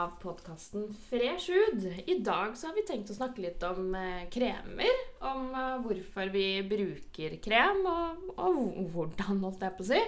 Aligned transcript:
av 0.00 0.10
podkasten 0.22 0.94
Fresh 1.08 1.50
Hud. 1.50 1.94
I 2.06 2.18
dag 2.18 2.56
så 2.58 2.66
har 2.66 2.74
vi 2.74 2.84
tenkt 2.88 3.10
å 3.12 3.16
snakke 3.16 3.42
litt 3.44 3.62
om 3.68 3.92
eh, 3.94 4.22
kremer. 4.32 5.02
Om 5.28 5.50
eh, 5.52 5.74
hvorfor 5.84 6.30
vi 6.32 6.44
bruker 6.64 7.36
krem, 7.44 7.82
og, 7.84 8.30
og 8.40 8.60
hvordan, 8.94 9.42
holdt 9.44 9.66
jeg 9.66 9.76
på 9.76 9.84
å 9.84 9.88
si. 9.90 10.00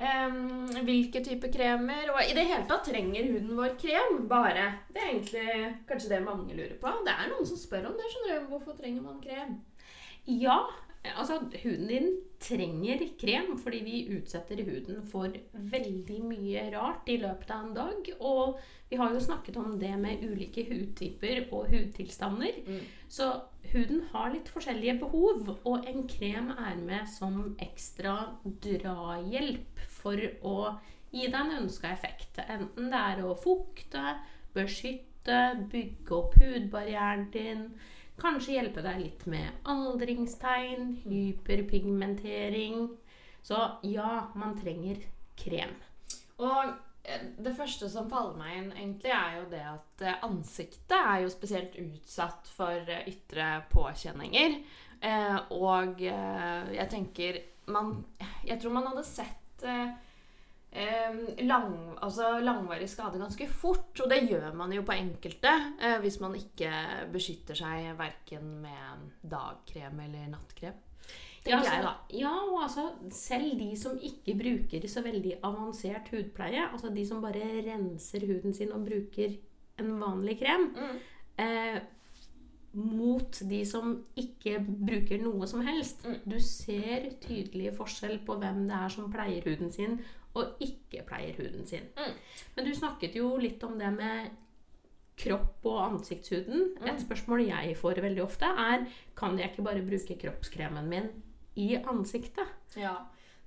Um, 0.00 0.68
hvilke 0.84 1.20
typer 1.24 1.52
kremer, 1.52 2.12
og 2.12 2.20
i 2.24 2.36
det 2.36 2.46
hele 2.48 2.64
tatt 2.68 2.86
trenger 2.88 3.30
huden 3.32 3.56
vår 3.56 3.74
krem. 3.80 4.20
Bare. 4.28 4.66
Det 4.92 5.00
er 5.00 5.10
egentlig 5.14 5.72
kanskje 5.88 6.12
det 6.12 6.20
mange 6.26 6.56
lurer 6.56 6.76
på. 6.82 6.92
Det 7.08 7.16
er 7.16 7.32
noen 7.32 7.48
som 7.48 7.60
spør 7.60 7.88
om 7.92 7.96
det. 7.96 8.12
skjønner 8.12 8.36
du, 8.36 8.48
Hvorfor 8.52 8.76
trenger 8.76 9.08
man 9.08 9.24
krem? 9.24 9.56
Ja, 10.28 10.60
altså 11.04 11.38
huden 11.62 11.86
din 11.88 12.10
trenger 12.40 13.02
krem 13.20 13.54
fordi 13.60 13.78
vi 13.84 14.16
utsetter 14.16 14.60
huden 14.64 15.00
for 15.08 15.32
veldig 15.52 16.18
mye 16.24 16.66
rart 16.74 17.08
i 17.08 17.16
løpet 17.20 17.52
av 17.54 17.66
en 17.66 17.74
dag. 17.76 18.10
Og 18.20 18.60
vi 18.90 18.98
har 19.00 19.14
jo 19.14 19.22
snakket 19.22 19.56
om 19.56 19.78
det 19.80 19.92
med 20.00 20.24
ulike 20.26 20.66
hudtyper 20.68 21.44
og 21.52 21.70
hudtilstander. 21.72 22.60
Mm. 22.66 22.80
Så 23.08 23.30
huden 23.72 24.02
har 24.12 24.32
litt 24.34 24.48
forskjellige 24.52 24.98
behov, 25.02 25.54
og 25.64 25.88
en 25.88 26.06
krem 26.08 26.50
er 26.56 26.80
med 26.80 27.08
som 27.12 27.54
ekstra 27.60 28.16
drahjelp 28.44 29.84
for 30.00 30.20
å 30.42 30.56
gi 31.10 31.26
deg 31.26 31.40
en 31.40 31.56
ønska 31.62 31.92
effekt. 31.92 32.42
Enten 32.48 32.90
det 32.92 33.04
er 33.12 33.24
å 33.24 33.36
fukte, 33.38 34.16
beskytte, 34.56 35.40
bygge 35.70 36.16
opp 36.16 36.36
hudbarrieren 36.40 37.28
din. 37.34 37.64
Kanskje 38.20 38.58
hjelpe 38.58 38.82
deg 38.84 39.00
litt 39.00 39.24
med 39.30 39.64
aldringstegn, 39.70 40.92
hyperpigmentering. 41.06 42.90
Så 43.42 43.56
ja, 43.88 44.28
man 44.36 44.58
trenger 44.58 45.00
krem. 45.40 45.72
Og 46.40 46.72
eh, 47.04 47.24
det 47.40 47.54
første 47.56 47.88
som 47.92 48.10
faller 48.12 48.36
meg 48.36 48.58
inn, 48.58 48.70
egentlig, 48.74 49.14
er 49.16 49.38
jo 49.38 49.46
det 49.52 49.62
at 49.70 50.04
eh, 50.04 50.20
ansiktet 50.26 50.96
er 50.98 51.24
jo 51.24 51.32
spesielt 51.32 51.78
utsatt 51.80 52.50
for 52.52 52.92
eh, 52.92 53.08
ytre 53.08 53.52
påkjenninger. 53.72 54.60
Og 55.56 56.02
jeg 56.04 56.84
tenker 56.92 57.38
man 57.72 58.02
Jeg 58.44 58.60
tror 58.60 58.74
man 58.74 58.90
hadde 58.90 59.04
sett 59.08 59.64
lang, 60.72 61.98
altså 62.02 62.38
langvarig 62.44 62.88
skade 62.88 63.18
ganske 63.18 63.48
fort. 63.50 64.00
Og 64.04 64.10
det 64.10 64.20
gjør 64.28 64.52
man 64.54 64.72
jo 64.72 64.82
på 64.86 64.94
enkelte 64.94 65.50
eh, 65.80 65.98
hvis 66.02 66.20
man 66.22 66.36
ikke 66.38 66.70
beskytter 67.12 67.58
seg 67.58 67.90
verken 67.98 68.60
med 68.62 69.10
dagkrem 69.30 70.00
eller 70.06 70.30
nattkrem. 70.30 70.78
Ja, 71.48 71.56
altså, 71.56 71.92
ja, 72.12 72.30
og 72.52 72.58
altså 72.66 72.82
selv 73.16 73.54
de 73.58 73.70
som 73.80 73.94
ikke 73.96 74.34
bruker 74.36 74.84
så 74.92 75.00
veldig 75.02 75.38
avansert 75.42 76.10
hudpleie, 76.12 76.66
altså 76.68 76.90
de 76.92 77.06
som 77.08 77.22
bare 77.24 77.46
renser 77.64 78.26
huden 78.28 78.52
sin 78.54 78.74
og 78.76 78.84
bruker 78.84 79.38
en 79.80 79.94
vanlig 80.02 80.38
krem, 80.42 80.68
Mm. 80.76 80.98
eh, 81.40 81.80
mot 82.74 83.40
de 83.50 83.64
som 83.66 83.96
ikke 84.20 84.60
bruker 84.62 85.18
noe 85.24 85.46
som 85.50 85.64
helst. 85.66 86.04
Mm. 86.06 86.18
Du 86.30 86.36
ser 86.38 87.08
tydelig 87.24 87.72
forskjell 87.74 88.20
på 88.26 88.36
hvem 88.38 88.66
det 88.68 88.76
er 88.76 88.88
som 88.94 89.08
pleier 89.10 89.42
huden 89.48 89.72
sin, 89.72 89.98
og 90.38 90.62
ikke 90.62 91.02
pleier 91.08 91.34
huden 91.38 91.66
sin. 91.66 91.88
Mm. 91.96 92.14
Men 92.56 92.68
du 92.68 92.74
snakket 92.76 93.16
jo 93.18 93.34
litt 93.40 93.62
om 93.66 93.78
det 93.80 93.90
med 93.94 94.30
kropp 95.20 95.66
og 95.68 95.80
ansiktshuden. 95.84 96.74
Mm. 96.80 96.90
Et 96.92 97.02
spørsmål 97.02 97.44
jeg 97.48 97.76
får 97.78 98.02
veldig 98.04 98.22
ofte, 98.24 98.46
er 98.48 98.86
kan 99.18 99.38
jeg 99.38 99.52
ikke 99.52 99.66
bare 99.66 99.86
bruke 99.86 100.18
kroppskremen 100.22 100.88
min 100.90 101.10
i 101.60 101.74
ansiktet? 101.76 102.54
Ja. 102.78 102.94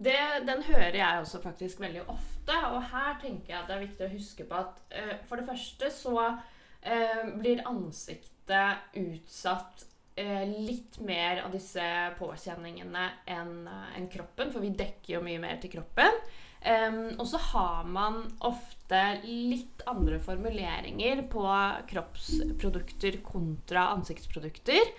Det, 0.03 0.17
den 0.47 0.63
hører 0.67 0.97
jeg 0.97 1.22
også 1.22 1.39
faktisk 1.41 1.79
veldig 1.79 2.03
ofte, 2.09 2.55
og 2.73 2.81
her 2.91 3.16
tenker 3.22 3.53
jeg 3.53 3.61
at 3.61 3.69
det 3.69 3.75
er 3.75 3.85
viktig 3.85 4.05
å 4.07 4.11
huske 4.11 4.45
på 4.49 4.59
at 4.59 4.81
uh, 4.91 5.16
for 5.29 5.39
det 5.39 5.47
første 5.47 5.91
så 5.93 6.16
uh, 6.33 7.23
blir 7.39 7.63
ansiktet 7.69 8.97
utsatt 8.99 9.85
eh, 10.19 10.43
litt 10.49 10.97
mer 10.99 11.39
av 11.45 11.53
disse 11.55 11.83
påkjenningene 12.19 13.05
enn 13.31 13.53
en 13.69 14.09
kroppen, 14.11 14.51
for 14.51 14.59
vi 14.66 14.73
dekker 14.75 15.16
jo 15.16 15.22
mye 15.23 15.39
mer 15.41 15.61
til 15.63 15.72
kroppen. 15.77 16.19
Em, 16.63 17.00
og 17.19 17.28
så 17.28 17.40
har 17.51 17.88
man 17.91 18.22
ofte 18.40 19.00
litt 19.25 19.84
andre 19.90 20.19
formuleringer 20.24 21.25
på 21.31 21.44
kroppsprodukter 21.90 23.19
kontra 23.25 23.90
ansiktsprodukter. 23.97 24.94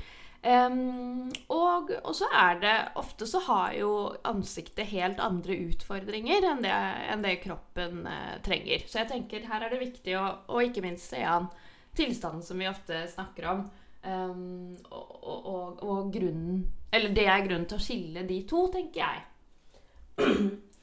Um, 0.45 1.31
og, 1.49 1.89
og 2.05 2.11
så 2.13 2.27
er 2.37 2.59
det 2.61 2.73
Ofte 3.01 3.25
så 3.25 3.41
har 3.47 3.71
jo 3.79 3.93
ansiktet 4.29 4.91
helt 4.91 5.23
andre 5.25 5.57
utfordringer 5.71 6.45
enn 6.51 6.61
det, 6.61 6.75
enn 7.15 7.25
det 7.25 7.39
kroppen 7.47 8.03
uh, 8.05 8.35
trenger. 8.45 8.85
Så 8.85 9.01
jeg 9.01 9.09
tenker 9.15 9.47
her 9.49 9.65
er 9.65 9.73
det 9.73 9.81
viktig 9.81 10.19
å, 10.21 10.27
å 10.53 10.61
ikke 10.61 10.85
minst 10.85 11.15
se 11.15 11.23
an 11.25 11.49
tilstanden 11.97 12.45
som 12.45 12.61
vi 12.61 12.69
ofte 12.69 13.07
snakker 13.15 13.49
om. 13.55 13.65
Um, 14.05 14.77
og, 14.93 15.17
og, 15.25 15.49
og, 15.49 15.81
og 15.81 16.13
grunnen 16.13 16.59
Eller 16.93 17.15
det 17.17 17.25
er 17.25 17.47
grunnen 17.47 17.65
til 17.65 17.81
å 17.81 17.85
skille 17.87 18.27
de 18.29 18.43
to, 18.45 18.67
tenker 18.75 19.01
jeg. 19.01 19.25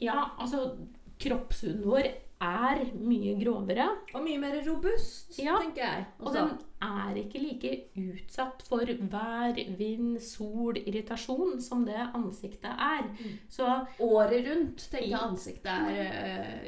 Ja, 0.00 0.30
altså 0.38 0.76
kroppshuden 1.20 1.84
vår 1.86 2.08
er 2.44 2.82
mye 3.00 3.32
grovere, 3.40 3.86
Og 4.12 4.20
mye 4.26 4.36
mer 4.38 4.58
robust, 4.66 5.38
Ja, 5.40 5.54
tenker 5.62 5.80
jeg. 5.86 6.02
og 6.20 6.34
den 6.34 6.50
er 6.84 7.14
ikke 7.16 7.40
like 7.40 7.70
utsatt 7.96 8.60
for 8.68 8.84
vær, 8.84 9.56
vind, 9.78 10.18
sol, 10.20 10.76
irritasjon 10.76 11.58
som 11.64 11.86
det 11.86 11.96
ansiktet 12.12 12.68
er. 12.68 13.08
Mm. 13.08 13.38
Så 13.48 13.64
Året 14.04 14.44
rundt 14.50 14.84
tenker 14.90 15.08
jeg 15.08 15.18
ansiktet 15.18 15.72
er 15.72 16.12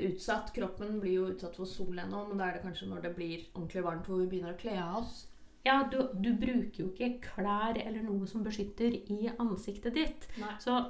uh, 0.01 0.09
utsatt. 0.09 0.55
Kroppen 0.57 1.01
blir 1.03 1.19
jo 1.19 1.27
utsatt 1.35 1.57
for 1.61 1.67
sol 1.69 1.99
ennå, 2.01 2.25
men 2.31 2.39
da 2.41 2.49
er 2.49 2.57
det 2.57 2.65
kanskje 2.65 2.89
når 2.89 3.03
det 3.05 3.13
blir 3.21 3.45
ordentlig 3.55 3.85
varmt 3.85 4.09
hvor 4.09 4.23
vi 4.23 4.31
begynner 4.33 4.57
å 4.57 4.63
kle 4.65 4.79
av 4.81 5.03
oss. 5.03 5.27
ja, 5.67 5.83
du, 5.93 5.99
du 6.17 6.33
bruker 6.33 6.81
jo 6.81 6.89
ikke 6.95 7.21
klær 7.29 7.77
eller 7.77 8.01
noe 8.09 8.25
som 8.27 8.41
beskytter 8.43 8.95
i 9.13 9.29
ansiktet 9.39 9.93
ditt. 10.01 10.29
Nei. 10.41 10.55
Så 10.65 10.81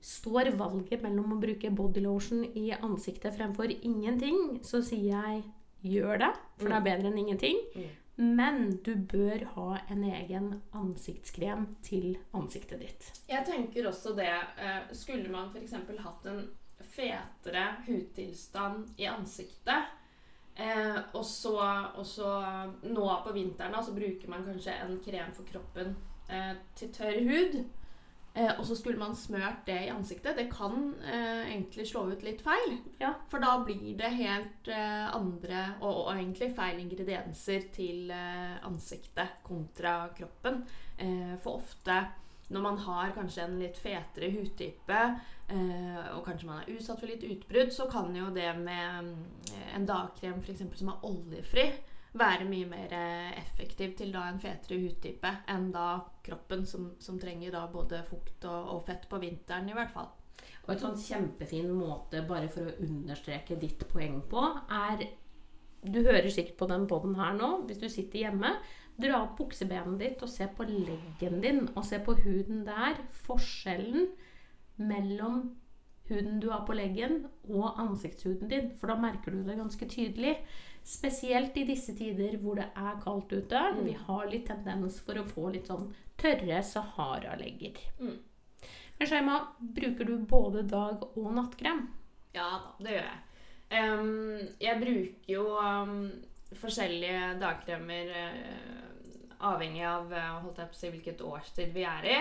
står 0.00 0.52
valget 0.58 1.02
mellom 1.02 1.34
å 1.34 1.40
bruke 1.42 1.70
bodylotion 1.74 2.44
i 2.56 2.70
ansiktet 2.76 3.36
fremfor 3.36 3.72
ingenting, 3.76 4.58
så 4.62 4.82
sier 4.84 5.08
jeg 5.10 5.42
gjør 5.82 6.22
det, 6.24 6.30
for 6.58 6.70
det 6.70 6.78
er 6.78 6.86
bedre 6.86 7.10
enn 7.10 7.18
ingenting. 7.22 7.58
Mm. 7.74 7.88
Men 8.18 8.64
du 8.82 8.96
bør 8.96 9.44
ha 9.54 9.66
en 9.94 10.02
egen 10.04 10.48
ansiktskrem 10.74 11.68
til 11.86 12.16
ansiktet 12.34 12.80
ditt. 12.82 13.10
Jeg 13.30 13.46
tenker 13.46 13.86
også 13.86 14.16
det 14.18 14.32
eh, 14.58 14.88
Skulle 14.90 15.30
man 15.30 15.52
f.eks. 15.52 15.76
hatt 16.02 16.26
en 16.26 16.40
fetere 16.82 17.62
hudtilstand 17.86 18.98
i 18.98 19.06
ansiktet, 19.06 19.94
eh, 20.58 20.98
og, 21.12 21.22
så, 21.26 21.54
og 21.94 22.06
så 22.06 22.32
nå 22.90 23.06
på 23.22 23.34
vinteren 23.36 23.78
så 23.86 23.94
bruker 23.94 24.30
man 24.30 24.46
kanskje 24.46 24.74
en 24.82 24.98
krem 25.04 25.30
for 25.36 25.46
kroppen 25.46 25.94
eh, 26.26 26.56
til 26.78 26.90
tørr 26.94 27.22
hud, 27.22 27.60
og 28.58 28.64
så 28.68 28.76
skulle 28.78 29.00
man 29.00 29.16
smørt 29.16 29.64
det 29.66 29.78
i 29.86 29.90
ansiktet, 29.90 30.36
det 30.38 30.46
kan 30.52 30.92
eh, 31.02 31.48
egentlig 31.48 31.88
slå 31.90 32.04
ut 32.12 32.22
litt 32.22 32.42
feil. 32.44 32.76
Ja. 33.00 33.14
For 33.30 33.42
da 33.42 33.56
blir 33.64 33.96
det 33.98 34.12
helt 34.14 34.70
eh, 34.70 35.08
andre 35.16 35.64
og, 35.80 36.04
og 36.04 36.12
egentlig 36.12 36.52
feil 36.56 36.78
ingredienser 36.84 37.68
til 37.74 38.12
eh, 38.14 38.54
ansiktet 38.68 39.40
kontra 39.46 40.00
kroppen. 40.14 40.62
Eh, 40.98 41.34
for 41.42 41.62
ofte 41.62 42.02
når 42.48 42.64
man 42.64 42.78
har 42.80 43.12
kanskje 43.16 43.44
en 43.44 43.58
litt 43.60 43.76
fetere 43.80 44.30
hudtype, 44.32 45.00
eh, 45.52 45.98
og 46.14 46.22
kanskje 46.24 46.48
man 46.48 46.62
er 46.62 46.70
utsatt 46.78 47.00
for 47.00 47.10
litt 47.10 47.26
utbrudd, 47.28 47.72
så 47.74 47.88
kan 47.92 48.14
jo 48.16 48.30
det 48.32 48.48
med 48.56 49.10
mm, 49.10 49.58
en 49.76 49.88
dagkrem 49.88 50.40
for 50.40 50.54
eksempel, 50.54 50.80
som 50.80 50.94
er 50.94 51.04
oljefri, 51.10 51.66
være 52.16 52.46
mye 52.48 52.68
mer 52.68 52.94
eh, 52.96 53.34
effektiv 53.42 53.96
til 53.98 54.12
da 54.14 54.24
en 54.28 54.40
fetere 54.40 54.80
hudtype 54.80 55.32
enn 55.52 55.68
da 55.74 55.88
kroppen, 56.24 56.64
som, 56.66 56.92
som 57.02 57.18
trenger 57.20 57.52
da 57.54 57.66
både 57.72 58.00
fukt 58.08 58.46
og, 58.48 58.72
og 58.74 58.82
fett 58.86 59.08
på 59.10 59.20
vinteren 59.22 59.68
i 59.68 59.76
hvert 59.76 59.92
fall. 59.92 60.08
Og 60.66 60.74
et 60.74 60.82
sånn 60.84 60.98
kjempefin 61.00 61.70
måte, 61.72 62.22
bare 62.28 62.48
for 62.52 62.68
å 62.68 62.76
understreke 62.84 63.56
ditt 63.60 63.86
poeng 63.90 64.20
på, 64.30 64.42
er 64.68 65.08
Du 65.78 66.00
hører 66.02 66.28
sikkert 66.28 66.58
på 66.58 66.66
den 66.66 66.88
poden 66.90 67.14
her 67.14 67.36
nå, 67.38 67.48
hvis 67.68 67.78
du 67.78 67.88
sitter 67.88 68.26
hjemme. 68.26 68.50
Dra 68.98 69.20
opp 69.22 69.36
buksebenet 69.38 70.00
ditt 70.00 70.22
og 70.26 70.30
se 70.32 70.48
på 70.50 70.66
leggen 70.66 71.38
din, 71.40 71.68
og 71.76 71.84
se 71.86 72.00
på 72.02 72.16
huden 72.18 72.64
der. 72.66 72.98
Forskjellen 73.28 74.08
mellom 74.76 75.54
huden 76.08 76.40
du 76.42 76.48
har 76.50 76.64
på 76.66 76.74
leggen, 76.74 77.28
og 77.48 77.78
ansiktshuden 77.78 78.50
din. 78.50 78.72
For 78.80 78.90
da 78.90 78.98
merker 78.98 79.32
du 79.32 79.44
det 79.46 79.56
ganske 79.60 79.88
tydelig. 79.88 80.34
Spesielt 80.88 81.56
i 81.60 81.66
disse 81.68 81.92
tider 81.96 82.38
hvor 82.40 82.56
det 82.56 82.70
er 82.72 83.00
kaldt 83.02 83.32
ute. 83.34 83.60
Mm. 83.76 83.82
Vi 83.84 83.96
har 84.06 84.30
litt 84.32 84.46
tendens 84.48 84.96
for 85.04 85.20
å 85.20 85.26
få 85.28 85.50
litt 85.52 85.68
sånn 85.68 85.90
tørre 86.18 86.62
Sahara-legger. 86.64 87.76
Mm. 88.00 88.16
Men 88.98 89.10
Shaima, 89.10 89.36
bruker 89.60 90.08
du 90.08 90.16
både 90.26 90.64
dag- 90.66 91.04
og 91.12 91.28
nattkrem? 91.36 91.84
Ja 92.34 92.48
da, 92.64 92.72
det 92.80 92.96
gjør 92.96 93.04
jeg. 93.04 93.20
Um, 93.68 94.40
jeg 94.64 94.80
bruker 94.80 95.32
jo 95.34 95.44
um, 95.60 95.98
forskjellige 96.56 97.34
dagkremer 97.42 98.14
eh, 98.16 98.97
avhengig 99.46 99.84
av 99.86 100.12
eh, 100.12 100.32
holdt 100.42 100.58
jeg 100.62 100.70
på 100.70 100.76
å 100.76 100.80
si, 100.80 100.90
hvilket 100.94 101.22
årstid 101.26 101.72
vi 101.76 101.84
er 101.86 102.08
i. 102.08 102.18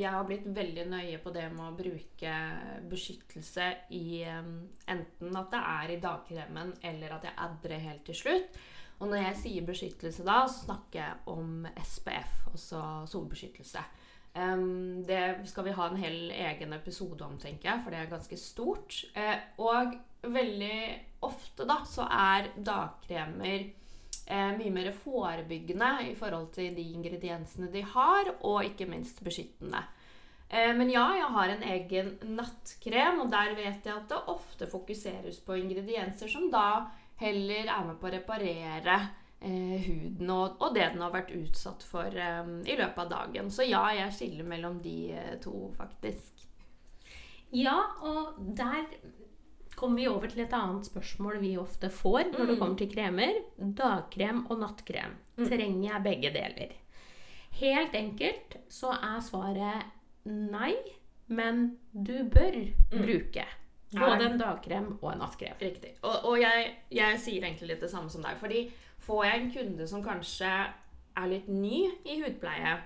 Jeg 0.00 0.10
har 0.14 0.26
blitt 0.26 0.48
veldig 0.56 0.88
nøye 0.90 1.20
på 1.22 1.32
det 1.34 1.46
med 1.54 1.66
å 1.68 1.76
bruke 1.78 2.34
beskyttelse 2.90 3.70
i 3.94 4.24
enten 4.24 5.40
at 5.40 5.54
det 5.54 5.62
er 5.76 5.94
i 5.94 6.02
dagkremen, 6.02 6.74
eller 6.90 7.16
at 7.16 7.26
jeg 7.28 7.38
adder 7.46 7.76
helt 7.86 8.06
til 8.08 8.20
slutt. 8.24 8.60
Og 9.00 9.08
når 9.08 9.22
jeg 9.22 9.40
sier 9.40 9.66
beskyttelse 9.66 10.24
da, 10.26 10.42
så 10.44 10.66
snakker 10.66 11.00
jeg 11.00 11.20
om 11.32 11.64
SPF, 11.80 12.44
altså 12.52 12.82
solbeskyttelse. 13.08 13.84
Um, 14.34 15.02
det 15.08 15.40
skal 15.50 15.66
vi 15.66 15.74
ha 15.74 15.88
en 15.88 15.98
hel 15.98 16.30
egen 16.30 16.74
episode 16.76 17.24
om, 17.26 17.38
tenker 17.40 17.72
jeg, 17.72 17.82
for 17.82 17.94
det 17.94 18.02
er 18.02 18.12
ganske 18.12 18.36
stort. 18.38 19.00
Uh, 19.16 19.38
og 19.64 19.96
veldig 20.22 20.76
ofte 21.26 21.66
da, 21.68 21.80
så 21.88 22.06
er 22.12 22.52
dagkremer 22.60 23.70
uh, 24.30 24.50
mye 24.56 24.74
mer 24.74 24.92
forebyggende 24.94 25.90
i 26.08 26.14
forhold 26.18 26.52
til 26.54 26.76
de 26.76 26.86
ingrediensene 26.94 27.70
de 27.72 27.82
har, 27.82 28.34
og 28.40 28.64
ikke 28.64 28.88
minst 28.90 29.24
beskyttende. 29.26 29.82
Eh, 30.50 30.72
men 30.74 30.90
ja, 30.90 31.04
jeg 31.14 31.30
har 31.30 31.52
en 31.52 31.62
egen 31.62 32.10
nattkrem, 32.34 33.20
og 33.22 33.30
der 33.30 33.54
vet 33.54 33.86
jeg 33.86 33.94
at 33.94 34.08
det 34.10 34.18
ofte 34.32 34.66
fokuseres 34.66 35.38
på 35.46 35.54
ingredienser 35.60 36.30
som 36.30 36.48
da 36.50 36.90
heller 37.20 37.70
er 37.70 37.84
med 37.86 38.00
på 38.00 38.08
å 38.08 38.14
reparere 38.16 38.96
eh, 39.38 39.86
huden 39.86 40.32
og, 40.34 40.56
og, 40.58 40.72
det 40.74 40.88
den 40.88 41.04
har 41.04 41.14
vært 41.14 41.30
utsatt 41.36 41.86
for 41.86 42.10
eh, 42.10 42.42
i 42.66 42.78
løpet 42.80 42.98
av 43.04 43.12
dagen. 43.12 43.52
Så 43.54 43.68
ja, 43.68 43.84
jeg 43.94 44.16
skiller 44.16 44.50
mellom 44.50 44.80
de 44.82 44.96
eh, 45.14 45.36
to, 45.44 45.68
faktisk. 45.78 46.42
Ja, 47.54 47.76
og 48.06 48.42
der 48.58 48.90
kommer 49.80 50.02
vi 50.02 50.08
over 50.10 50.28
til 50.28 50.44
et 50.44 50.54
annet 50.56 50.88
spørsmål 50.88 51.40
vi 51.40 51.54
ofte 51.60 51.88
får 51.92 52.30
når 52.32 52.42
mm. 52.42 52.50
det 52.50 52.58
kommer 52.60 52.80
til 52.80 52.90
kremer. 52.92 53.38
Dagkrem 53.80 54.44
og 54.50 54.60
nattkrem. 54.60 55.16
Mm. 55.38 55.46
Trenger 55.48 55.86
jeg 55.86 56.04
begge 56.04 56.32
deler? 56.36 56.74
Helt 57.60 57.96
enkelt 57.98 58.58
så 58.70 58.92
er 58.94 59.24
svaret 59.24 59.88
nei, 60.28 60.74
men 61.32 61.64
du 61.92 62.20
bør 62.28 62.60
mm. 62.60 63.00
bruke 63.00 63.46
både 63.90 64.28
en 64.28 64.38
dagkrem 64.38 64.92
og 65.00 65.08
en 65.12 65.24
nattkrem. 65.24 65.56
Riktig. 65.60 65.96
Og, 66.02 66.28
og 66.30 66.38
jeg, 66.40 66.70
jeg, 66.94 67.18
sier 67.22 67.42
egentlig 67.42 67.72
litt 67.72 67.82
det 67.82 67.90
samme 67.90 68.12
som 68.12 68.22
deg. 68.22 68.38
Fordi 68.38 68.66
får 69.02 69.24
jeg 69.26 69.40
en 69.40 69.50
kunde 69.56 69.88
som 69.90 70.04
kanskje 70.04 70.52
er 71.20 71.30
litt 71.30 71.48
ny 71.50 71.88
i 72.06 72.20
hudpleie, 72.20 72.76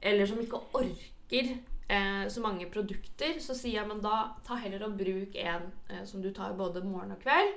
eller 0.00 0.28
som 0.28 0.40
ikke 0.40 0.62
orker 0.78 1.50
eh, 1.88 2.24
så 2.28 2.42
mange 2.44 2.68
produkter, 2.72 3.38
så 3.40 3.56
sier 3.56 3.80
jeg 3.80 3.88
men 3.90 4.02
da 4.04 4.34
ta 4.46 4.58
heller 4.60 4.86
og 4.86 4.98
bruk 4.98 5.36
en 5.40 5.70
eh, 5.88 6.04
som 6.08 6.22
du 6.22 6.30
tar 6.34 6.56
både 6.58 6.84
morgen 6.86 7.14
og 7.16 7.22
kveld. 7.24 7.54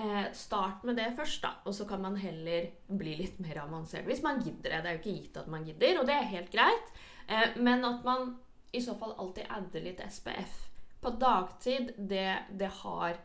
Eh, 0.00 0.32
start 0.32 0.84
med 0.86 0.96
det 0.96 1.10
først, 1.16 1.42
da, 1.42 1.54
og 1.64 1.74
så 1.74 1.84
kan 1.88 2.02
man 2.02 2.16
heller 2.16 2.70
bli 2.86 3.16
litt 3.18 3.40
mer 3.42 3.64
avansert. 3.64 4.06
Hvis 4.08 4.22
man 4.24 4.40
gidder 4.44 4.70
det. 4.70 4.82
Det 4.82 4.90
er 4.90 4.96
jo 4.96 5.02
ikke 5.02 5.16
gitt 5.18 5.40
at 5.42 5.50
man 5.50 5.66
gidder, 5.66 6.00
og 6.00 6.06
det 6.08 6.16
er 6.16 6.32
helt 6.34 6.52
greit. 6.54 6.92
Eh, 7.26 7.58
men 7.60 7.84
at 7.84 8.06
man 8.06 8.36
i 8.72 8.80
så 8.80 8.94
fall 8.96 9.16
alltid 9.18 9.50
adder 9.50 9.84
litt 9.84 10.00
SPF 10.06 10.66
på 11.00 11.12
dagtid, 11.20 11.94
det, 11.96 12.38
det 12.60 12.70
har 12.82 13.18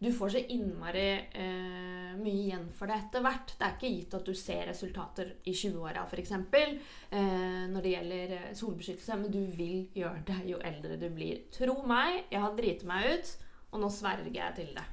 Du 0.00 0.12
får 0.12 0.28
så 0.28 0.38
innmari 0.38 1.08
eh, 1.12 2.12
mye 2.16 2.44
igjen 2.46 2.70
for 2.72 2.88
det 2.88 2.94
etter 2.96 3.20
hvert. 3.20 3.50
Det 3.52 3.66
er 3.66 3.74
ikke 3.74 3.90
gitt 3.92 4.14
at 4.16 4.30
du 4.30 4.32
ser 4.38 4.62
resultater 4.70 5.34
i 5.44 5.52
20-åra 5.52 6.06
f.eks. 6.06 6.32
Eh, 6.32 7.66
når 7.68 7.84
det 7.84 7.92
gjelder 7.92 8.32
eh, 8.38 8.46
solbeskyttelse, 8.56 9.18
men 9.20 9.34
du 9.34 9.42
vil 9.58 9.90
gjøre 10.00 10.22
det 10.30 10.38
jo 10.48 10.62
eldre 10.70 10.96
du 11.02 11.04
blir. 11.12 11.42
Tro 11.52 11.76
meg, 11.84 12.22
jeg 12.32 12.40
har 12.40 12.56
driti 12.56 12.88
meg 12.88 13.10
ut, 13.12 13.34
og 13.74 13.84
nå 13.84 13.92
sverger 13.92 14.32
jeg 14.38 14.56
til 14.62 14.72
det. 14.78 14.86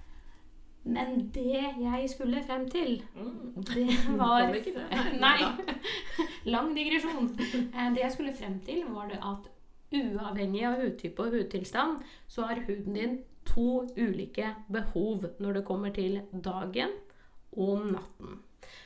Men 0.92 1.32
det 1.36 1.56
jeg 1.56 2.12
skulle 2.12 2.44
frem 2.44 2.68
til, 2.72 3.00
mm. 3.16 3.64
det 3.72 3.88
var 4.20 4.52
Nei. 5.24 5.38
Lang 6.52 6.76
digresjon. 6.76 7.32
Eh, 7.40 7.94
det 7.96 8.04
jeg 8.04 8.18
skulle 8.18 8.36
frem 8.36 8.60
til, 8.68 8.84
var 8.92 9.08
det 9.14 9.24
at 9.24 9.54
Uavhengig 9.88 10.66
av 10.68 10.82
hudtype 10.82 11.24
og 11.24 11.32
hudtilstand 11.32 12.02
så 12.28 12.50
har 12.50 12.60
huden 12.68 12.98
din 12.98 13.14
to 13.48 13.88
ulike 13.98 14.54
behov 14.72 15.26
når 15.44 15.60
det 15.60 15.66
kommer 15.68 15.96
til 15.96 16.20
dagen 16.32 16.94
og 17.58 17.88
natten. 17.90 18.38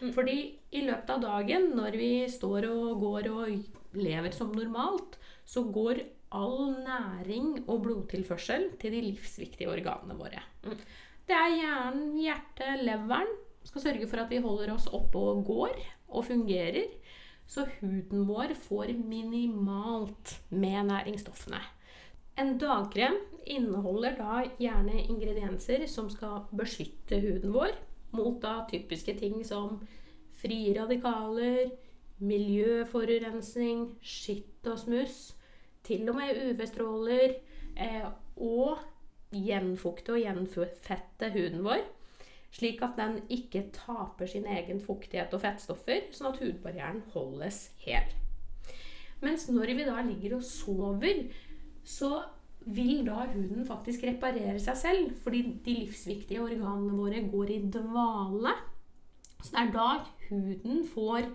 Mm. 0.02 0.12
Fordi 0.14 0.38
i 0.72 0.82
løpet 0.86 1.14
av 1.16 1.22
dagen, 1.24 1.72
når 1.78 1.98
vi 2.00 2.14
står 2.32 2.68
og 2.70 3.02
går 3.02 3.30
og 3.32 3.98
lever 3.98 4.34
som 4.36 4.54
normalt, 4.56 5.18
så 5.46 5.66
går 5.66 6.04
all 6.32 6.76
næring 6.86 7.66
og 7.68 7.82
blodtilførsel 7.84 8.70
til 8.80 8.94
de 8.96 9.02
livsviktige 9.10 9.72
organene 9.72 10.16
våre. 10.16 10.44
Mm. 10.64 10.78
Det 11.28 11.38
er 11.38 11.56
hjernen, 11.58 12.14
hjertet, 12.20 12.86
leveren 12.86 13.34
skal 13.68 13.84
sørge 13.84 14.08
for 14.10 14.24
at 14.24 14.32
vi 14.32 14.42
holder 14.42 14.72
oss 14.74 14.88
oppe 14.90 15.20
og 15.20 15.44
går 15.46 15.76
og 16.12 16.26
fungerer 16.28 16.88
så 17.52 17.66
huden 17.80 18.26
vår 18.30 18.54
får 18.56 18.94
minimalt 18.96 20.38
med 20.50 20.88
næringsstoffene. 20.88 21.60
En 22.40 22.56
dagkrem 22.62 23.18
inneholder 23.46 24.18
da 24.18 24.42
gjerne 24.60 25.04
ingredienser 25.04 25.86
som 25.90 26.10
skal 26.10 26.46
beskytte 26.58 27.20
huden 27.24 27.54
vår 27.56 27.76
mot 28.16 28.42
da 28.44 28.66
typiske 28.70 29.16
ting 29.20 29.40
som 29.48 29.80
frie 30.42 30.74
radikaler, 30.76 31.72
miljøforurensning, 32.22 33.88
skitt 34.02 34.68
og 34.68 34.80
smuss, 34.82 35.36
til 35.86 36.10
og 36.10 36.18
med 36.18 36.38
UV-stråler, 36.38 37.38
eh, 37.78 38.10
og 38.38 38.82
gjenfukte 39.32 40.18
og 40.18 40.22
gjenfette 40.22 41.32
huden 41.34 41.64
vår 41.66 41.86
slik 42.52 42.82
at 42.84 42.98
den 43.00 43.22
ikke 43.32 43.64
taper 43.74 44.28
sin 44.28 44.46
egen 44.50 44.82
fuktighet 44.84 45.34
og 45.36 45.44
fettstoffer, 45.44 46.10
sånn 46.16 46.34
at 46.34 46.42
hudbarrieren 46.44 47.02
holdes 47.14 47.70
hel. 47.86 48.12
Mens 49.22 49.48
når 49.52 49.76
vi 49.78 49.88
da 49.88 50.02
ligger 50.04 50.38
og 50.40 50.46
sover, 50.46 51.24
så 51.86 52.12
vil 52.66 53.06
da 53.08 53.26
huden 53.32 53.66
faktisk 53.66 54.04
reparere 54.06 54.60
seg 54.62 54.78
selv, 54.78 55.16
fordi 55.24 55.42
de 55.66 55.78
livsviktige 55.80 56.44
organene 56.44 56.98
våre 56.98 57.24
går 57.32 57.56
i 57.56 57.62
dvale. 57.74 58.54
Så 59.42 59.56
det 59.56 59.64
er 59.64 59.74
da 59.74 59.88
huden 60.30 60.84
får 60.94 61.32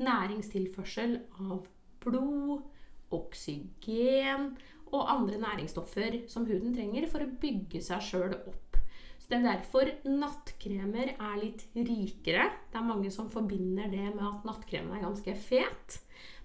næringstilførsel 0.00 1.18
av 1.38 1.62
blod, 2.02 2.64
oksygen 3.10 4.52
og 4.90 5.06
andre 5.12 5.38
næringsstoffer 5.42 6.22
som 6.30 6.46
huden 6.48 6.74
trenger 6.74 7.06
for 7.10 7.22
å 7.22 7.32
bygge 7.42 7.82
seg 7.84 8.02
sjøl 8.06 8.34
opp. 8.40 8.78
Så 9.20 9.28
Det 9.30 9.38
er 9.38 9.46
derfor 9.46 9.90
nattkremer 10.08 11.14
er 11.14 11.36
litt 11.38 11.66
rikere. 11.76 12.48
Det 12.72 12.78
er 12.80 12.86
mange 12.86 13.10
som 13.14 13.30
forbinder 13.30 13.90
det 13.92 14.08
med 14.14 14.24
at 14.26 14.46
nattkremen 14.48 14.96
er 14.96 15.04
ganske 15.04 15.34
fet. 15.38 16.00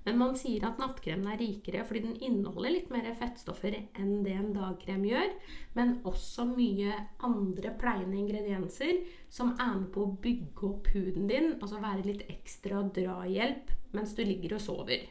Men 0.05 0.19
man 0.21 0.35
sier 0.37 0.67
at 0.67 0.77
nattkremen 0.81 1.31
er 1.31 1.39
rikere 1.41 1.81
fordi 1.87 2.03
den 2.03 2.17
inneholder 2.21 2.75
litt 2.75 2.91
mer 2.93 3.07
fettstoffer 3.17 3.73
enn 3.75 4.19
det 4.25 4.35
en 4.37 4.51
dagkrem 4.53 5.05
gjør. 5.07 5.31
Men 5.77 5.95
også 6.05 6.45
mye 6.51 6.93
andre 7.25 7.73
pleiende 7.81 8.19
ingredienser 8.21 9.01
som 9.33 9.55
er 9.55 9.73
med 9.79 9.89
på 9.95 10.05
å 10.05 10.13
bygge 10.21 10.69
opp 10.69 10.91
huden 10.93 11.25
din. 11.31 11.51
Altså 11.57 11.81
være 11.81 12.05
litt 12.05 12.25
ekstra 12.29 12.83
drahjelp 12.95 13.73
mens 13.95 14.13
du 14.13 14.21
ligger 14.27 14.57
og 14.59 14.63
sover. 14.63 15.07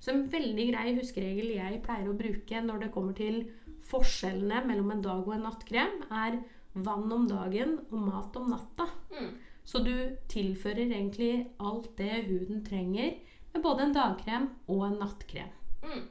Så 0.00 0.14
en 0.14 0.24
veldig 0.32 0.70
grei 0.70 0.94
huskeregel 0.96 1.50
jeg 1.56 1.82
pleier 1.84 2.08
å 2.08 2.16
bruke 2.16 2.62
når 2.64 2.86
det 2.86 2.94
kommer 2.94 3.16
til 3.16 3.42
forskjellene 3.90 4.62
mellom 4.68 4.94
en 4.94 5.04
dag 5.04 5.26
og 5.26 5.34
en 5.34 5.46
nattkrem, 5.48 6.02
er 6.14 6.38
vann 6.86 7.10
om 7.12 7.26
dagen 7.28 7.80
og 7.90 7.98
mat 8.06 8.36
om 8.38 8.52
natta. 8.52 8.86
Mm. 9.10 9.32
Så 9.66 9.82
du 9.84 9.94
tilfører 10.30 10.86
egentlig 10.86 11.50
alt 11.58 11.90
det 11.98 12.22
huden 12.28 12.62
trenger 12.66 13.18
med 13.52 13.62
både 13.62 13.86
en 13.86 13.94
dagkrem 13.96 14.48
og 14.66 14.86
en 14.86 14.98
nattkrem. 15.02 15.52
Mm. 15.82 16.02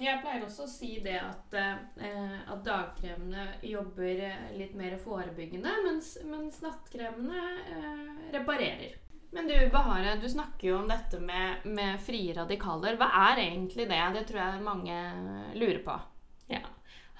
Jeg 0.00 0.20
pleier 0.22 0.46
også 0.46 0.64
å 0.64 0.70
si 0.70 0.94
det 1.04 1.18
at, 1.20 1.54
eh, 1.60 2.38
at 2.48 2.62
dagkremene 2.64 3.46
jobber 3.68 4.22
eh, 4.30 4.46
litt 4.56 4.72
mer 4.78 4.96
forebyggende, 5.00 5.74
mens, 5.84 6.14
mens 6.24 6.62
nattkremene 6.64 7.42
eh, 7.74 8.12
reparerer. 8.32 8.96
Men 9.30 9.46
du 9.46 9.54
Bahare, 9.70 10.16
du 10.18 10.28
snakker 10.28 10.68
jo 10.68 10.78
om 10.80 10.88
dette 10.90 11.20
med, 11.22 11.66
med 11.68 12.00
frie 12.02 12.32
radikaler. 12.34 12.96
Hva 12.98 13.10
er 13.30 13.44
egentlig 13.44 13.86
det? 13.90 14.00
Det 14.16 14.24
tror 14.30 14.40
jeg 14.42 14.64
mange 14.66 14.96
lurer 15.54 15.82
på. 15.84 15.98
Ja. 16.50 16.64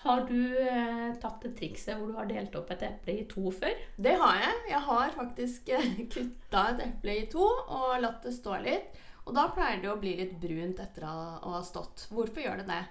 Har 0.03 0.25
du 0.25 0.59
eh, 0.69 1.13
tatt 1.21 1.43
det 1.45 1.53
trikset 1.59 1.99
hvor 1.99 2.09
du 2.09 2.17
har 2.17 2.29
delt 2.31 2.55
opp 2.57 2.71
et 2.73 2.83
eple 2.87 3.19
i 3.21 3.27
to 3.29 3.51
før? 3.53 3.77
Det 4.01 4.15
har 4.23 4.39
jeg. 4.41 4.55
Jeg 4.71 4.83
har 4.87 5.13
faktisk 5.13 5.69
eh, 5.77 5.91
kutta 6.15 6.63
et 6.71 6.83
eple 6.87 7.17
i 7.19 7.27
to 7.31 7.45
og 7.45 7.99
latt 8.01 8.25
det 8.25 8.33
stå 8.33 8.57
litt. 8.65 8.97
Og 9.27 9.35
da 9.37 9.49
pleier 9.55 9.83
det 9.83 9.91
å 9.93 9.99
bli 10.01 10.15
litt 10.19 10.39
brunt 10.41 10.81
etter 10.83 11.07
å 11.07 11.55
ha 11.57 11.61
stått. 11.67 12.09
Hvorfor 12.15 12.43
gjør 12.45 12.63
det 12.63 12.71
det? 12.71 12.83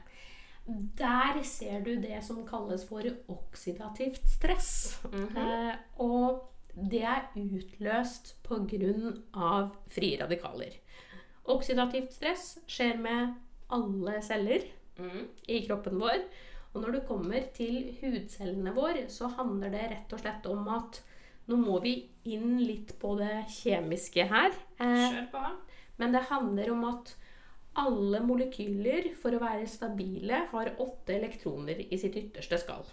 Der 1.00 1.40
ser 1.48 1.82
du 1.82 1.96
det 1.98 2.20
som 2.26 2.44
kalles 2.48 2.86
for 2.88 3.06
oksidativt 3.28 4.28
stress. 4.30 5.00
Mm 5.12 5.28
-hmm. 5.28 5.70
eh, 5.70 5.76
og 5.98 6.50
det 6.74 7.02
er 7.04 7.30
utløst 7.36 8.36
pga. 8.44 9.70
frie 9.88 10.24
radikaler. 10.24 10.74
Oksidativt 11.44 12.14
stress 12.14 12.60
skjer 12.68 12.98
med 12.98 13.34
alle 13.70 14.22
celler 14.22 14.62
mm. 14.98 15.28
i 15.48 15.66
kroppen 15.66 16.00
vår. 16.00 16.22
Og 16.74 16.82
når 16.82 16.92
det 16.92 17.08
kommer 17.08 17.46
til 17.54 17.98
hudcellene 18.02 18.74
våre, 18.76 19.08
så 19.10 19.28
handler 19.28 19.70
det 19.70 19.88
rett 19.90 20.14
og 20.14 20.20
slett 20.20 20.46
om 20.46 20.68
at 20.68 21.02
nå 21.50 21.58
må 21.58 21.80
vi 21.82 21.96
inn 22.30 22.60
litt 22.62 22.94
på 23.02 23.16
det 23.18 23.48
kjemiske 23.50 24.28
her. 24.30 24.54
Eh, 24.78 25.06
Kjør 25.16 25.30
på. 25.32 25.46
Men 26.00 26.16
det 26.16 26.28
handler 26.30 26.72
om 26.74 26.86
at 26.90 27.14
alle 27.80 28.22
molekyler, 28.26 29.12
for 29.20 29.36
å 29.36 29.42
være 29.44 29.68
stabile, 29.70 30.46
har 30.52 30.74
åtte 30.82 31.16
elektroner 31.16 31.84
i 31.88 32.00
sitt 32.00 32.18
ytterste 32.20 32.60
skall. 32.64 32.88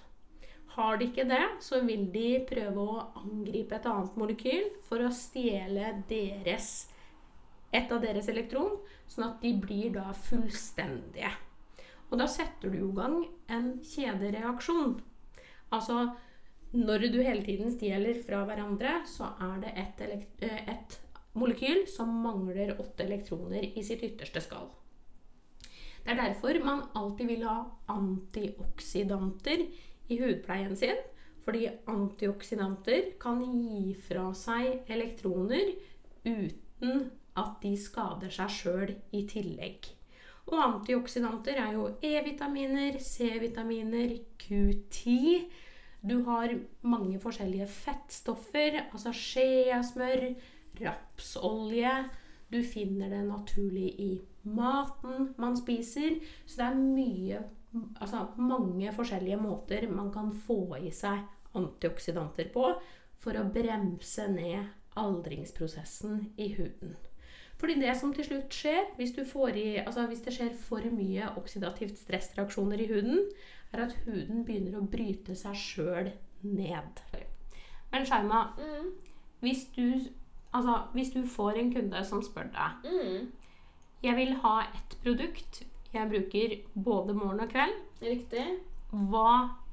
Har 0.76 0.98
de 1.00 1.08
ikke 1.08 1.24
det, 1.24 1.42
så 1.64 1.80
vil 1.86 2.04
de 2.12 2.42
prøve 2.48 2.82
å 2.82 3.06
angripe 3.22 3.78
et 3.78 3.88
annet 3.88 4.18
molekyl 4.20 4.68
for 4.84 5.00
å 5.00 5.14
stjele 5.14 5.94
deres, 6.10 6.90
et 7.72 7.90
av 7.92 8.02
deres 8.04 8.28
elektron, 8.28 8.76
sånn 9.08 9.30
at 9.30 9.40
de 9.42 9.54
blir 9.62 9.94
da 9.96 10.10
fullstendige. 10.26 11.32
Og 12.10 12.20
da 12.20 12.28
setter 12.30 12.70
du 12.70 12.82
i 12.84 12.92
gang 12.94 13.22
en 13.50 13.72
kjedereaksjon. 13.86 14.98
Altså 15.74 16.04
når 16.76 17.08
du 17.12 17.20
hele 17.22 17.42
tiden 17.46 17.72
stjeler 17.72 18.20
fra 18.26 18.42
hverandre, 18.46 19.00
så 19.08 19.32
er 19.42 19.60
det 19.62 19.72
et, 19.80 20.02
et 20.44 20.98
molekyl 21.36 21.84
som 21.90 22.12
mangler 22.24 22.74
åtte 22.80 23.04
elektroner 23.04 23.64
i 23.76 23.84
sitt 23.84 24.04
ytterste 24.06 24.42
skall. 24.44 24.70
Det 26.06 26.14
er 26.14 26.20
derfor 26.20 26.58
man 26.62 26.84
alltid 26.94 27.26
vil 27.32 27.44
ha 27.48 27.58
antioksidanter 27.90 29.66
i 30.08 30.18
hudpleien 30.20 30.76
sin. 30.78 30.98
Fordi 31.46 31.68
antioksidanter 31.86 33.12
kan 33.22 33.38
gi 33.42 33.92
fra 34.08 34.32
seg 34.34 34.88
elektroner 34.90 35.76
uten 36.26 37.04
at 37.38 37.60
de 37.62 37.76
skader 37.78 38.32
seg 38.34 38.50
sjøl 38.50 38.92
i 39.14 39.22
tillegg. 39.30 39.86
Og 40.46 40.58
antioksidanter 40.62 41.58
er 41.58 41.76
jo 41.76 41.86
E-vitaminer, 42.06 42.98
C-vitaminer, 43.02 44.16
Q10. 44.42 45.46
Du 46.06 46.20
har 46.26 46.54
mange 46.86 47.18
forskjellige 47.22 47.66
fettstoffer, 47.70 48.80
altså 48.92 49.14
skjeasmør, 49.14 50.28
rapsolje. 50.80 51.92
Du 52.52 52.60
finner 52.62 53.10
det 53.10 53.24
naturlig 53.26 53.88
i 54.00 54.10
maten 54.46 55.32
man 55.38 55.56
spiser. 55.58 56.20
Så 56.46 56.60
det 56.62 56.70
er 56.70 56.82
mye 56.82 57.44
Altså 58.00 58.22
mange 58.40 58.88
forskjellige 58.94 59.36
måter 59.36 59.82
man 59.90 60.06
kan 60.08 60.30
få 60.32 60.78
i 60.80 60.88
seg 60.94 61.26
antioksidanter 61.58 62.48
på 62.54 62.70
for 63.20 63.36
å 63.36 63.50
bremse 63.52 64.24
ned 64.32 64.70
aldringsprosessen 64.96 66.22
i 66.40 66.54
huden. 66.56 66.94
Fordi 67.60 67.78
det 67.80 67.94
som 67.96 68.12
til 68.14 68.24
slutt 68.24 68.52
skjer, 68.52 68.90
hvis, 68.96 69.12
i, 69.56 69.76
altså 69.80 70.06
hvis 70.10 70.24
det 70.24 70.34
skjer 70.36 70.52
for 70.60 70.84
mye 70.92 71.30
oksidativt 71.40 71.98
stressreaksjoner 71.98 72.80
i 72.80 72.88
huden, 72.90 73.22
er 73.72 73.86
at 73.86 73.96
huden 74.04 74.44
begynner 74.44 74.78
å 74.78 74.88
bryte 74.88 75.36
seg 75.36 75.56
sjøl 75.56 76.10
ned. 76.44 77.00
Men 77.92 78.06
Shaima, 78.06 78.42
mm. 78.60 78.90
hvis 79.40 79.66
du 79.76 79.86
Altså, 80.56 80.80
hvis 80.96 81.12
du 81.14 81.22
får 81.28 81.60
en 81.60 81.72
kunde 81.74 82.04
som 82.08 82.22
spør 82.24 82.50
deg 82.54 82.90
mm. 82.90 83.24
Jeg 84.04 84.16
vil 84.16 84.36
ha 84.42 84.58
et 84.66 84.96
produkt 85.02 85.64
jeg 85.96 86.10
bruker 86.10 86.56
både 86.74 87.14
morgen 87.16 87.40
og 87.40 87.50
kveld. 87.50 87.76
Riktig. 88.02 88.44
Hva 88.90 89.30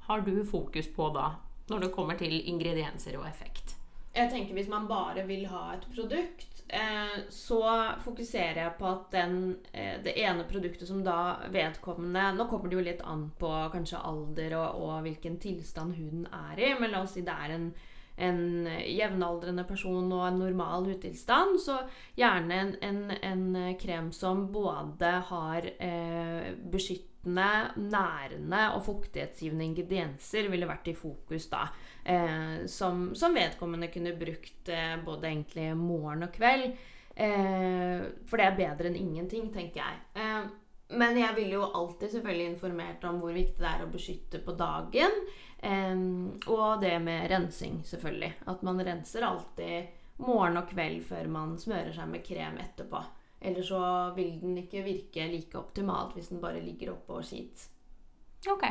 har 0.08 0.24
du 0.26 0.36
fokus 0.48 0.88
på 0.96 1.10
da, 1.16 1.34
når 1.70 1.86
det 1.86 1.94
kommer 1.96 2.20
til 2.20 2.36
ingredienser 2.50 3.18
og 3.20 3.28
effekt? 3.28 3.76
Jeg 4.14 4.30
tenker 4.30 4.54
Hvis 4.54 4.70
man 4.70 4.88
bare 4.88 5.26
vil 5.28 5.48
ha 5.50 5.74
et 5.74 5.88
produkt, 5.96 6.64
eh, 6.70 7.16
så 7.30 7.62
fokuserer 8.04 8.60
jeg 8.62 8.74
på 8.80 8.86
at 8.86 9.08
den, 9.12 9.58
eh, 9.74 10.04
det 10.04 10.14
ene 10.22 10.44
produktet 10.44 10.88
som 10.88 11.04
da 11.04 11.38
vedkommende 11.50 12.36
Nå 12.38 12.46
kommer 12.46 12.70
det 12.70 12.78
jo 12.78 12.86
litt 12.86 13.02
an 13.02 13.32
på 13.40 13.50
kanskje 13.74 13.98
alder 13.98 14.56
og, 14.60 14.82
og 14.82 15.02
hvilken 15.02 15.40
tilstand 15.40 15.96
huden 15.96 16.28
er 16.28 16.60
i, 16.60 16.80
men 16.80 16.92
la 16.92 17.02
oss 17.02 17.18
si 17.18 17.22
det 17.22 17.34
er 17.34 17.56
en 17.56 17.74
en 18.16 18.68
jevnaldrende 18.68 19.64
person 19.68 20.12
og 20.14 20.28
en 20.28 20.38
normal 20.44 20.86
hudtilstand, 20.92 21.58
så 21.62 21.80
gjerne 22.18 22.60
en, 22.60 22.76
en, 22.86 23.02
en 23.18 23.74
krem 23.82 24.12
som 24.14 24.46
både 24.54 25.10
har 25.30 25.70
eh, 25.74 26.54
beskyttende, 26.74 27.10
nærende 27.80 28.64
og 28.76 28.84
fuktighetsgivende 28.86 29.70
ingredienser, 29.72 30.50
ville 30.52 30.70
vært 30.70 30.92
i 30.92 30.98
fokus 30.98 31.48
da. 31.52 31.68
Eh, 32.04 32.66
som, 32.70 33.14
som, 33.16 33.34
vedkommende 33.34 33.90
kunne 33.94 34.18
brukt 34.20 34.70
eh, 34.70 34.98
både 35.06 35.32
egentlig 35.32 35.72
morgen 35.80 36.28
og 36.28 36.36
kveld. 36.36 36.74
Eh, 37.14 38.04
for 38.30 38.42
det 38.42 38.50
er 38.50 38.60
bedre 38.60 38.92
enn 38.92 39.00
ingenting, 39.00 39.50
tenker 39.54 39.82
jeg. 39.82 40.44
Eh, 40.90 40.98
men 40.98 41.18
jeg 41.18 41.36
ville 41.36 41.58
jo 41.58 41.72
alltid 41.74 42.12
selvfølgelig 42.12 42.52
informert 42.52 43.04
om 43.10 43.20
hvor 43.22 43.34
viktig 43.36 43.62
det 43.62 43.72
er 43.72 43.84
å 43.86 43.92
beskytte 43.92 44.44
på 44.44 44.56
dagen. 44.60 45.20
Um, 45.64 46.40
og 46.52 46.82
det 46.82 46.98
med 47.00 47.30
rensing, 47.32 47.82
selvfølgelig. 47.88 48.34
At 48.52 48.64
man 48.68 48.82
renser 48.84 49.24
alltid 49.24 49.94
morgen 50.24 50.60
og 50.60 50.70
kveld 50.70 51.06
før 51.08 51.30
man 51.32 51.56
smører 51.60 51.94
seg 51.96 52.10
med 52.12 52.26
krem 52.26 52.60
etterpå. 52.62 53.00
Eller 53.44 53.66
så 53.66 53.80
vil 54.16 54.38
den 54.42 54.58
ikke 54.62 54.84
virke 54.86 55.28
like 55.28 55.58
optimalt 55.60 56.16
hvis 56.16 56.30
den 56.32 56.44
bare 56.44 56.62
ligger 56.64 56.94
oppå 56.94 57.20
skit. 57.26 57.68
Ok. 58.48 58.68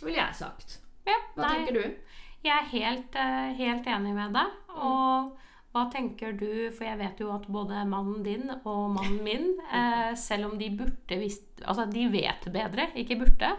Ville 0.00 0.18
jeg 0.18 0.38
sagt. 0.38 0.80
Ja, 1.06 1.18
Hva 1.34 1.46
nei, 1.46 1.52
tenker 1.56 1.78
du? 1.78 2.16
Jeg 2.42 2.54
er 2.54 2.70
helt, 2.72 3.18
uh, 3.18 3.50
helt 3.58 3.86
enig 3.90 4.14
med 4.16 4.34
deg. 4.34 4.58
Mm. 4.70 4.82
Og 4.88 5.41
hva 5.72 5.86
tenker 5.92 6.34
du, 6.36 6.68
for 6.74 6.84
jeg 6.84 7.00
vet 7.00 7.20
jo 7.22 7.30
at 7.32 7.46
både 7.48 7.84
mannen 7.88 8.20
din 8.26 8.50
og 8.60 8.92
mannen 8.98 9.22
min, 9.24 9.48
eh, 9.78 10.12
selv 10.20 10.50
om 10.50 10.58
de 10.60 10.68
burde 10.76 11.22
visst 11.22 11.48
Altså, 11.62 11.84
de 11.86 12.08
vet 12.10 12.48
bedre, 12.50 12.88
ikke 12.98 13.20
burde. 13.20 13.52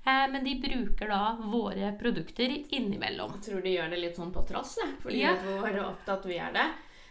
Eh, 0.00 0.26
men 0.32 0.44
de 0.46 0.54
bruker 0.62 1.10
da 1.12 1.34
våre 1.44 1.90
produkter 2.00 2.54
innimellom. 2.72 3.34
Jeg 3.36 3.50
tror 3.50 3.66
de 3.66 3.74
gjør 3.74 3.90
det 3.92 3.98
litt 4.00 4.16
sånn 4.16 4.32
på 4.32 4.46
tross, 4.48 4.78
fordi 5.02 5.20
ja. 5.20 5.34
hvor 5.44 5.76
opptatt 5.82 6.24
vi 6.30 6.38
er 6.40 6.54
det. 6.56 6.64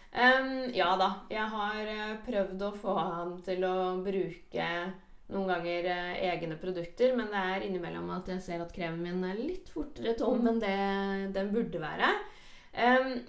Um, 0.09 0.71
ja 0.73 0.95
da. 0.97 1.11
Jeg 1.29 1.45
har 1.53 1.91
eh, 1.93 2.15
prøvd 2.25 2.65
å 2.65 2.71
få 2.81 2.95
ham 2.97 3.35
til 3.45 3.61
å 3.67 3.75
bruke 4.01 4.69
noen 5.29 5.51
ganger 5.51 5.89
eh, 5.93 6.13
egne 6.31 6.57
produkter, 6.57 7.13
men 7.17 7.29
det 7.29 7.43
er 7.53 7.65
innimellom 7.67 8.09
at 8.15 8.31
jeg 8.33 8.41
ser 8.41 8.63
at 8.63 8.73
kremen 8.73 9.03
min 9.05 9.27
er 9.29 9.37
litt 9.37 9.69
fortere 9.69 10.15
tom 10.17 10.47
enn 10.49 10.61
det 10.63 10.79
den 11.35 11.53
burde 11.53 11.81
være. 11.83 12.09
Um, 12.73 13.19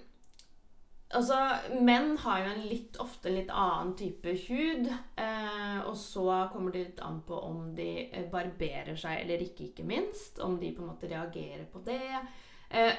Altså, 1.17 1.37
menn 1.83 2.13
har 2.23 2.43
jo 2.43 2.51
en 2.53 2.65
litt, 2.69 2.97
ofte 3.03 3.31
litt 3.33 3.49
annen 3.51 3.93
type 3.99 4.35
hud. 4.45 4.87
Eh, 5.19 5.79
og 5.83 5.95
så 5.99 6.25
kommer 6.53 6.71
det 6.73 6.85
litt 6.85 7.01
an 7.03 7.19
på 7.27 7.39
om 7.47 7.71
de 7.75 7.89
eh, 8.07 8.27
barberer 8.31 8.95
seg 8.99 9.23
eller 9.23 9.43
ikke, 9.43 9.71
ikke 9.71 9.87
minst. 9.87 10.39
Om 10.39 10.59
de 10.61 10.71
på 10.75 10.85
en 10.85 10.91
måte 10.93 11.11
reagerer 11.11 11.67
på 11.71 11.83
det. 11.85 12.23
Eh, 12.69 12.93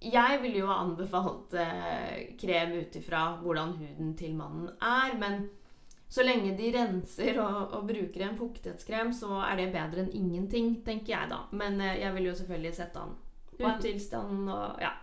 jeg 0.00 0.40
ville 0.40 0.62
jo 0.62 0.68
ha 0.70 0.78
anbefalt 0.80 1.54
eh, 1.60 2.36
krem 2.40 2.78
ut 2.80 2.94
ifra 2.96 3.24
hvordan 3.42 3.74
huden 3.76 4.14
til 4.16 4.36
mannen 4.38 4.70
er. 4.80 5.16
Men 5.20 5.48
så 6.10 6.24
lenge 6.24 6.56
de 6.58 6.72
renser 6.74 7.36
og, 7.38 7.74
og, 7.76 7.84
bruker 7.86 8.24
en 8.26 8.38
fuktighetskrem, 8.38 9.12
så 9.14 9.42
er 9.44 9.60
det 9.60 9.72
bedre 9.74 10.02
enn 10.02 10.14
ingenting, 10.16 10.72
tenker 10.86 11.14
jeg 11.14 11.30
da. 11.30 11.44
Men 11.52 11.78
eh, 11.84 12.00
jeg 12.00 12.16
vil 12.16 12.30
jo 12.30 12.38
selvfølgelig 12.40 12.74
sette 12.80 13.04
an 13.04 13.14
hudtilstanden 13.60 14.48
og 14.48 14.82
ja. 14.82 14.96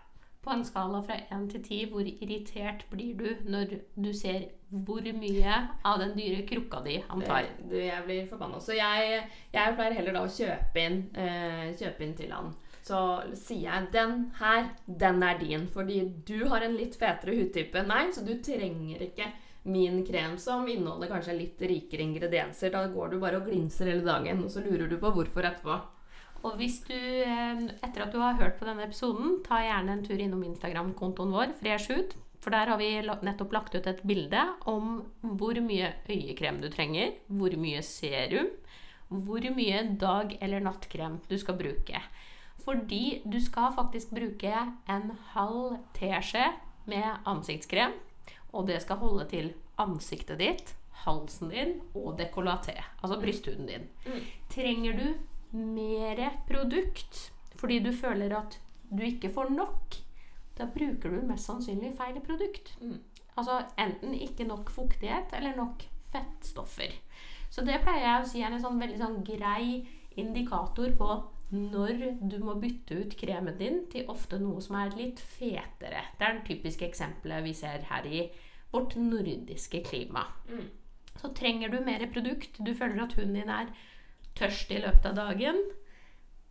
På 0.47 0.53
en 0.55 0.63
skala 0.63 1.01
fra 1.03 1.17
1 1.27 1.49
til 1.51 1.63
10, 1.63 1.77
hvor 1.91 2.07
irritert 2.07 2.85
blir 2.87 3.17
du 3.19 3.49
når 3.51 3.73
du 3.99 4.13
ser 4.15 4.45
hvor 4.69 5.03
mye 5.19 5.57
av 5.83 5.99
den 5.99 6.13
dyre 6.15 6.45
krukka 6.47 6.79
di 6.85 7.01
han 7.03 7.23
tar? 7.23 7.49
Du, 7.67 7.75
jeg 7.75 8.05
blir 8.05 8.29
forbanna. 8.29 8.61
Så 8.63 8.77
jeg, 8.77 9.25
jeg, 9.51 9.73
pleier 9.75 9.97
heller 9.97 10.15
da 10.15 10.21
å 10.23 10.31
kjøpe 10.31 10.85
inn, 10.85 11.01
eh, 11.19 11.73
kjøpe 11.75 12.05
inn 12.05 12.15
til 12.15 12.31
han. 12.31 12.53
Så 12.87 13.01
sier 13.35 13.65
jeg 13.65 13.91
'den 13.91 14.31
her, 14.39 14.69
den 14.87 15.23
er 15.23 15.37
din', 15.37 15.67
fordi 15.67 15.99
du 16.23 16.47
har 16.47 16.63
en 16.63 16.77
litt 16.79 16.95
fetere 16.95 17.35
hudtype 17.35 17.81
enn 17.81 17.91
meg, 17.91 18.13
så 18.15 18.23
du 18.23 18.37
trenger 18.39 19.03
ikke 19.03 19.27
min 19.67 20.05
krem 20.07 20.37
som 20.37 20.67
inneholder 20.67 21.11
kanskje 21.11 21.35
litt 21.35 21.61
rikere 21.61 22.07
ingredienser. 22.07 22.71
Da 22.71 22.87
går 22.87 23.11
du 23.11 23.19
bare 23.19 23.41
og 23.41 23.51
glinser 23.51 23.91
hele 23.91 24.05
dagen, 24.05 24.43
og 24.43 24.51
så 24.51 24.63
lurer 24.63 24.87
du 24.87 24.97
på 24.97 25.11
hvorfor 25.11 25.43
etterpå. 25.43 25.81
Og 26.45 26.57
hvis 26.59 26.81
du, 26.85 26.93
eh, 26.93 27.63
etter 27.81 28.03
at 28.05 28.13
du 28.13 28.19
har 28.21 28.37
hørt 28.39 28.59
på 28.59 28.67
denne 28.67 28.85
episoden, 28.85 29.41
ta 29.45 29.61
gjerne 29.63 29.95
en 29.95 30.03
tur 30.05 30.19
innom 30.19 30.43
Instagram-kontoen 30.43 31.33
vår, 31.33 31.53
Freshhud. 31.61 32.15
For 32.39 32.53
der 32.53 32.69
har 32.69 32.77
vi 32.77 33.01
nettopp 33.01 33.51
lagt 33.51 33.75
ut 33.75 33.87
et 33.89 34.03
bilde 34.07 34.43
om 34.69 35.01
hvor 35.21 35.57
mye 35.59 35.93
øyekrem 36.07 36.61
du 36.61 36.69
trenger, 36.69 37.15
hvor 37.27 37.55
mye 37.57 37.81
serum, 37.81 38.51
hvor 39.09 39.41
mye 39.55 39.97
dag- 39.97 40.37
eller 40.41 40.59
nattkrem 40.59 41.19
du 41.27 41.37
skal 41.37 41.57
bruke. 41.57 42.01
Fordi 42.63 43.21
du 43.25 43.39
skal 43.39 43.73
faktisk 43.75 44.11
bruke 44.11 44.53
en 44.87 45.11
halv 45.33 45.77
teskje 45.93 46.53
med 46.85 47.23
ansiktskrem, 47.25 47.93
og 48.53 48.67
det 48.67 48.81
skal 48.81 49.01
holde 49.01 49.25
til 49.29 49.53
ansiktet 49.79 50.39
ditt, 50.39 50.75
halsen 51.05 51.49
din 51.49 51.81
og 51.95 52.19
dekollaté, 52.19 52.75
altså 53.01 53.19
brysthuden 53.21 53.67
din. 53.67 53.87
Mm. 54.05 54.21
Trenger 54.49 54.97
du 54.97 55.13
mer 55.55 56.21
produkt 56.47 57.31
fordi 57.57 57.79
du 57.81 57.91
føler 57.95 58.35
at 58.37 58.59
du 58.89 59.01
ikke 59.03 59.31
får 59.33 59.49
nok, 59.49 59.95
da 60.57 60.67
bruker 60.73 61.13
du 61.13 61.23
mest 61.27 61.49
sannsynlig 61.49 61.93
feil 61.97 62.19
produkt. 62.23 62.75
Mm. 62.81 62.99
Altså 63.37 63.59
enten 63.81 64.13
ikke 64.13 64.47
nok 64.47 64.69
fuktighet 64.73 65.33
eller 65.37 65.57
nok 65.57 65.83
fettstoffer. 66.13 66.93
Så 67.49 67.63
det 67.65 67.79
pleier 67.83 68.05
jeg 68.05 68.21
å 68.21 68.29
si 68.29 68.43
er 68.43 68.53
en 68.53 68.61
sånn 68.61 68.79
veldig 68.81 68.99
sånn 69.01 69.19
grei 69.25 69.87
indikator 70.17 70.93
på 70.97 71.09
når 71.53 72.01
du 72.27 72.37
må 72.43 72.57
bytte 72.59 72.97
ut 73.03 73.13
kremen 73.19 73.55
din 73.59 73.83
til 73.91 74.09
ofte 74.11 74.39
noe 74.41 74.61
som 74.63 74.75
er 74.81 74.95
litt 74.97 75.21
fetere. 75.21 76.03
Det 76.17 76.25
er 76.25 76.39
det 76.39 76.47
typiske 76.49 76.87
eksempelet 76.87 77.45
vi 77.45 77.53
ser 77.55 77.85
her 77.87 78.07
i 78.09 78.25
vårt 78.73 78.97
nordiske 78.99 79.81
klima. 79.87 80.25
Mm. 80.49 80.65
Så 81.17 81.31
trenger 81.37 81.71
du 81.71 81.79
mer 81.85 82.03
produkt, 82.11 82.59
du 82.59 82.73
føler 82.75 82.99
at 83.05 83.15
hunden 83.17 83.39
din 83.39 83.53
er 83.53 83.71
tørst 84.37 84.71
i 84.71 84.81
løpet 84.83 85.11
av 85.11 85.17
dagen, 85.17 85.61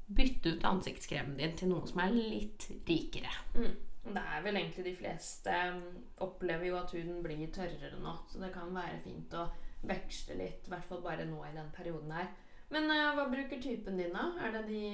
bytte 0.06 0.54
ut 0.54 0.64
ansiktskremen 0.66 1.36
din 1.40 1.56
til 1.58 1.72
noe 1.72 1.86
som 1.88 2.02
er 2.04 2.14
litt 2.14 2.68
rikere. 2.86 3.32
Mm. 3.56 3.74
Det 4.06 4.22
er 4.22 4.42
vel 4.44 4.58
egentlig 4.60 4.84
de 4.86 4.94
fleste 4.94 5.54
um, 5.72 5.80
opplever 6.22 6.68
jo 6.68 6.76
at 6.78 6.92
huden 6.94 7.22
blir 7.24 7.48
tørrere 7.54 7.98
nå, 7.98 8.12
så 8.30 8.38
det 8.42 8.52
kan 8.54 8.70
være 8.74 9.00
fint 9.02 9.34
å 9.34 9.48
veksle 9.86 10.36
litt, 10.38 10.66
i 10.66 10.72
hvert 10.72 10.86
fall 10.86 11.02
bare 11.02 11.26
nå 11.26 11.40
i 11.42 11.54
den 11.56 11.72
perioden 11.74 12.14
her. 12.14 12.28
Men 12.70 12.86
uh, 12.90 13.14
hva 13.18 13.26
bruker 13.30 13.62
typen 13.62 13.98
din, 13.98 14.14
da? 14.14 14.28
Er 14.46 14.54
det 14.54 14.62
de 14.70 14.84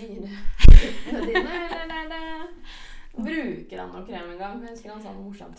dyre 0.00 0.40
typene 0.66 1.22
dine, 1.30 1.60
eller 1.82 1.94
er 2.00 2.10
det 2.10 2.24
Bruker 3.10 3.80
han 3.80 3.90
noe 3.90 4.04
krem 4.06 4.28
engang? 4.36 4.60
Jeg 4.62 4.76
husker 4.76 4.92
han 4.92 5.00
sa 5.02 5.10
noe 5.10 5.24
morsomt. 5.26 5.58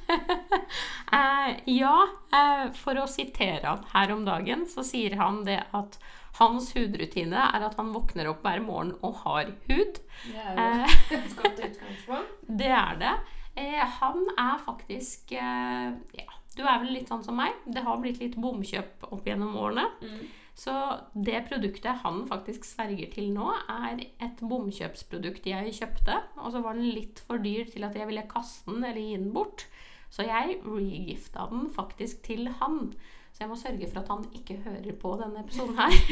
Eh, 1.12 1.54
ja, 1.76 1.96
eh, 2.32 2.66
for 2.76 2.96
å 3.02 3.06
sitere 3.10 3.66
han 3.66 3.84
her 3.92 4.12
om 4.14 4.24
dagen, 4.24 4.66
så 4.70 4.84
sier 4.86 5.18
han 5.20 5.42
det 5.44 5.60
at 5.76 5.98
hans 6.38 6.70
hudrutine 6.72 7.36
er 7.52 7.66
at 7.66 7.76
han 7.76 7.92
våkner 7.92 8.30
opp 8.30 8.44
hver 8.46 8.62
morgen 8.64 8.94
og 9.04 9.20
har 9.26 9.52
hud. 9.68 10.00
Det 10.24 10.40
er 10.40 10.54
jo 10.56 10.68
Eh, 10.82 10.98
et 11.18 11.34
godt 11.36 11.64
utgangspunkt. 11.68 12.36
det 12.62 12.70
er 12.72 13.00
det. 13.02 13.16
Eh, 13.60 13.82
han 14.00 14.24
er 14.40 14.62
faktisk 14.64 15.34
eh, 15.36 15.90
Ja, 16.16 16.38
du 16.56 16.62
er 16.64 16.80
vel 16.80 16.94
litt 16.96 17.12
sånn 17.12 17.24
som 17.24 17.36
meg. 17.36 17.60
Det 17.66 17.84
har 17.84 18.00
blitt 18.00 18.22
litt 18.22 18.38
bomkjøp 18.40 19.04
opp 19.10 19.28
gjennom 19.28 19.56
årene. 19.60 19.88
Mm. 20.00 20.24
Så 20.56 20.72
det 21.12 21.46
produktet 21.48 22.02
han 22.04 22.26
faktisk 22.28 22.66
sverger 22.68 23.08
til 23.12 23.30
nå, 23.32 23.46
er 23.72 24.02
et 24.20 24.40
bomkjøpsprodukt 24.40 25.48
jeg 25.48 25.76
kjøpte. 25.78 26.18
Og 26.40 26.52
så 26.52 26.60
var 26.64 26.76
den 26.76 26.92
litt 26.92 27.22
for 27.26 27.40
dyr 27.40 27.68
til 27.72 27.84
at 27.88 27.96
jeg 27.96 28.08
ville 28.08 28.28
kaste 28.28 28.72
den 28.72 28.84
eller 28.84 29.00
gi 29.00 29.16
den 29.16 29.32
bort. 29.36 29.66
Så 30.12 30.26
jeg 30.28 30.58
regifta 30.66 31.46
den 31.50 31.70
faktisk 31.72 32.20
til 32.26 32.50
han. 32.60 32.90
Så 33.32 33.44
jeg 33.44 33.48
må 33.48 33.56
sørge 33.56 33.88
for 33.88 34.02
at 34.02 34.10
han 34.12 34.26
ikke 34.36 34.58
hører 34.66 34.98
på 35.00 35.14
denne 35.22 35.40
episoden 35.40 35.78
her. 35.78 35.96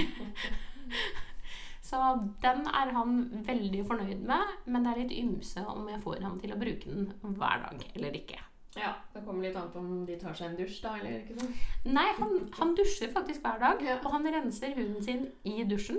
Så 1.91 1.99
den 2.43 2.61
er 2.71 2.93
han 2.95 3.17
veldig 3.47 3.81
fornøyd 3.87 4.23
med, 4.29 4.53
men 4.67 4.85
det 4.85 4.93
er 4.93 5.01
litt 5.03 5.17
ymse 5.19 5.65
om 5.67 5.89
jeg 5.91 6.03
får 6.05 6.23
ham 6.23 6.39
til 6.41 6.55
å 6.55 6.59
bruke 6.61 6.87
den 6.87 7.09
hver 7.35 7.65
dag 7.65 7.83
eller 7.95 8.19
ikke. 8.21 8.39
Ja, 8.79 8.93
Det 9.15 9.25
kommer 9.27 9.43
litt 9.43 9.57
an 9.59 9.73
på 9.73 9.83
om 9.83 10.05
de 10.07 10.15
tar 10.21 10.37
seg 10.39 10.53
en 10.53 10.59
dusj, 10.61 10.77
da, 10.85 10.93
eller 11.01 11.17
ikke 11.19 11.41
sånn. 11.41 11.57
Nei, 11.91 12.07
han, 12.21 12.37
han 12.61 12.77
dusjer 12.79 13.11
faktisk 13.11 13.43
hver 13.43 13.59
dag, 13.59 13.83
og 13.97 14.07
han 14.15 14.29
renser 14.37 14.77
huden 14.77 15.03
sin 15.03 15.27
i 15.43 15.65
dusjen. 15.67 15.99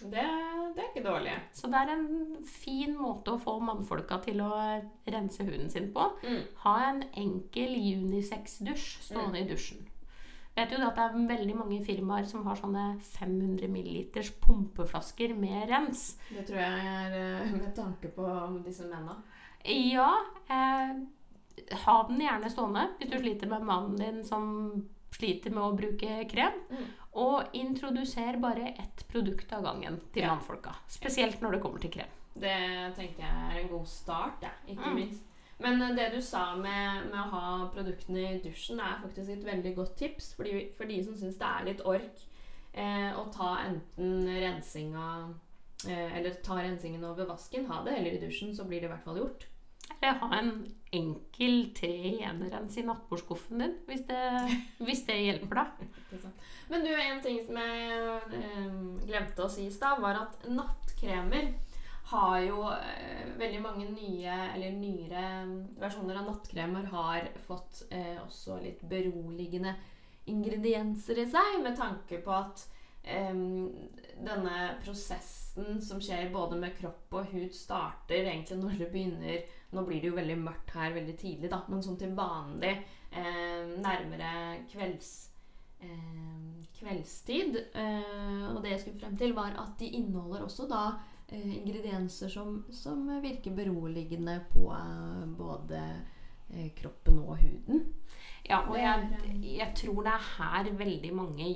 Det, 0.00 0.26
det 0.74 0.82
er 0.82 0.90
ikke 0.90 1.04
dårlig. 1.06 1.34
Så 1.54 1.70
det 1.70 1.80
er 1.80 1.92
en 1.94 2.06
fin 2.48 2.96
måte 2.98 3.34
å 3.34 3.40
få 3.40 3.56
mannfolka 3.62 4.18
til 4.24 4.42
å 4.42 4.50
rense 5.06 5.46
huden 5.46 5.70
sin 5.70 5.90
på. 5.94 6.08
Mm. 6.26 6.40
Ha 6.64 6.76
en 6.88 7.02
enkel 7.24 7.76
unisex-dusj 7.78 8.88
stående 9.06 9.44
i 9.44 9.48
dusjen. 9.48 9.84
Vet 10.54 10.70
jo 10.70 10.78
at 10.86 10.94
det 10.94 11.04
er 11.04 11.30
veldig 11.30 11.54
mange 11.58 11.80
firmaer 11.82 12.26
som 12.30 12.44
har 12.46 12.58
sånne 12.58 12.84
500 13.16 13.70
milliliters 13.70 14.30
pumpeflasker 14.42 15.34
med 15.34 15.66
rens. 15.70 16.12
Det 16.30 16.44
tror 16.46 16.60
jeg 16.62 16.92
er 16.92 17.16
eh, 17.18 17.54
med 17.56 17.72
tanke 17.74 18.10
på 18.14 18.28
disse 18.62 18.86
mennene. 18.86 19.18
Ja, 19.66 20.12
eh, 20.46 20.94
ha 21.86 21.96
den 22.06 22.22
gjerne 22.22 22.50
stående 22.52 22.84
hvis 23.00 23.10
du 23.10 23.18
sliter 23.18 23.50
med 23.50 23.66
mannen 23.66 23.98
din 23.98 24.22
som 24.26 24.46
sliter 25.14 25.50
med 25.54 25.62
å 25.62 25.76
bruke 25.78 26.16
krem. 26.30 26.56
Mm. 26.70 26.86
Og 27.22 27.54
introduser 27.54 28.40
bare 28.42 28.72
ett 28.74 29.04
produkt 29.08 29.52
av 29.54 29.62
gangen 29.68 30.00
til 30.12 30.22
Ja. 30.24 30.34
mannfolka. 30.34 30.74
Spesielt 30.90 31.40
når 31.40 31.52
det 31.52 31.62
kommer 31.62 31.80
til 31.80 31.90
krem. 31.94 32.10
Det 32.34 32.56
tenker 32.96 33.22
jeg 33.22 33.52
er 33.52 33.60
en 33.60 33.68
god 33.70 33.86
start, 33.86 34.42
ja. 34.42 34.50
ikke 34.68 34.90
Mm. 34.90 34.94
minst. 34.96 35.22
Men 35.60 35.80
eh, 35.82 35.94
det 35.94 36.08
du 36.16 36.20
sa 36.20 36.56
med, 36.56 37.06
med 37.12 37.14
å 37.20 37.30
ha 37.30 37.68
produktene 37.70 38.34
i 38.34 38.40
dusjen, 38.42 38.80
er 38.80 38.98
faktisk 39.02 39.30
et 39.30 39.44
veldig 39.46 39.74
godt 39.76 39.96
tips. 39.96 40.34
Fordi, 40.34 40.72
for 40.76 40.84
de 40.90 41.02
som 41.04 41.14
syns 41.14 41.38
det 41.38 41.46
er 41.46 41.64
litt 41.68 41.80
ork 41.86 42.24
eh, 42.74 43.12
å 43.14 43.30
ta 43.32 43.58
enten 43.64 44.26
rensinga 44.26 45.32
eh, 45.86 46.16
Eller 46.18 46.34
ta 46.42 46.56
rensingen 46.56 47.04
over 47.04 47.24
vasken. 47.26 47.66
Ha 47.70 47.84
det 47.84 47.94
heller 47.94 48.16
i 48.18 48.26
dusjen, 48.26 48.52
så 48.56 48.64
blir 48.66 48.80
det 48.80 48.88
i 48.90 48.92
hvert 48.96 49.04
fall 49.04 49.18
gjort. 49.22 49.46
Ha 50.20 50.30
en 50.38 50.50
enkel 50.94 51.70
tre 51.74 51.92
i 52.14 52.84
nattbordskuffen 52.86 53.62
din, 53.62 53.76
hvis 53.88 54.04
det, 54.08 54.22
hvis 54.84 55.04
det 55.08 55.20
hjelper 55.20 55.62
deg. 55.62 55.86
Men 56.70 56.84
du, 56.86 56.90
en 56.94 57.22
ting 57.24 57.40
som 57.44 57.58
jeg 57.60 58.18
eh, 58.38 58.76
glemte 59.08 59.44
å 59.44 59.50
si 59.52 59.66
i 59.68 59.74
stad, 59.74 60.00
var 60.02 60.22
at 60.22 60.46
nattkremer 60.48 61.52
har 62.12 62.38
jo 62.44 62.68
eh, 62.70 63.24
veldig 63.40 63.62
mange 63.64 63.88
nye 63.90 64.36
eller 64.54 64.76
nyere 64.76 65.24
versjoner 65.80 66.20
av 66.20 66.28
nattkremer 66.28 66.88
har 66.92 67.30
fått 67.46 67.86
eh, 67.90 68.16
også 68.22 68.60
litt 68.62 68.84
beroligende 68.88 69.74
ingredienser 70.30 71.20
i 71.20 71.26
seg, 71.28 71.58
med 71.64 71.76
tanke 71.80 72.20
på 72.24 72.32
at 72.32 72.66
denne 73.04 74.54
prosessen 74.80 75.80
som 75.84 76.00
skjer 76.00 76.30
både 76.32 76.56
med 76.56 76.72
kropp 76.78 77.18
og 77.20 77.28
hud, 77.34 77.50
starter 77.52 78.24
egentlig 78.24 78.56
når 78.62 78.78
det 78.80 78.88
begynner 78.94 79.60
Nå 79.74 79.82
blir 79.84 80.00
det 80.00 80.08
jo 80.08 80.16
veldig 80.16 80.36
mørkt 80.38 80.70
her 80.78 80.92
veldig 80.94 81.16
tidlig, 81.18 81.50
da, 81.50 81.58
men 81.68 81.82
sånn 81.82 81.98
til 81.98 82.12
vanlig 82.16 82.76
nærmere 83.82 84.30
kvelds 84.70 85.10
kveldstid. 86.78 87.56
Eh, 87.74 88.46
og 88.50 88.62
det 88.62 88.74
jeg 88.74 88.80
skulle 88.82 89.00
frem 89.00 89.16
til, 89.18 89.34
var 89.36 89.56
at 89.60 89.76
de 89.80 89.90
inneholder 89.98 90.44
også 90.44 90.66
da 90.70 90.84
eh, 91.28 91.56
ingredienser 91.58 92.32
som, 92.32 92.64
som 92.72 93.06
virker 93.22 93.54
beroligende 93.56 94.40
på 94.52 94.68
eh, 94.74 95.24
både 95.38 95.84
kroppen 96.76 97.18
og 97.24 97.38
huden. 97.40 97.86
Ja, 98.44 98.60
og 98.68 98.76
jeg, 98.78 99.08
jeg 99.42 99.72
tror 99.80 100.04
det 100.04 100.12
er 100.12 100.26
her 100.36 100.68
veldig 100.78 101.14
mange 101.16 101.46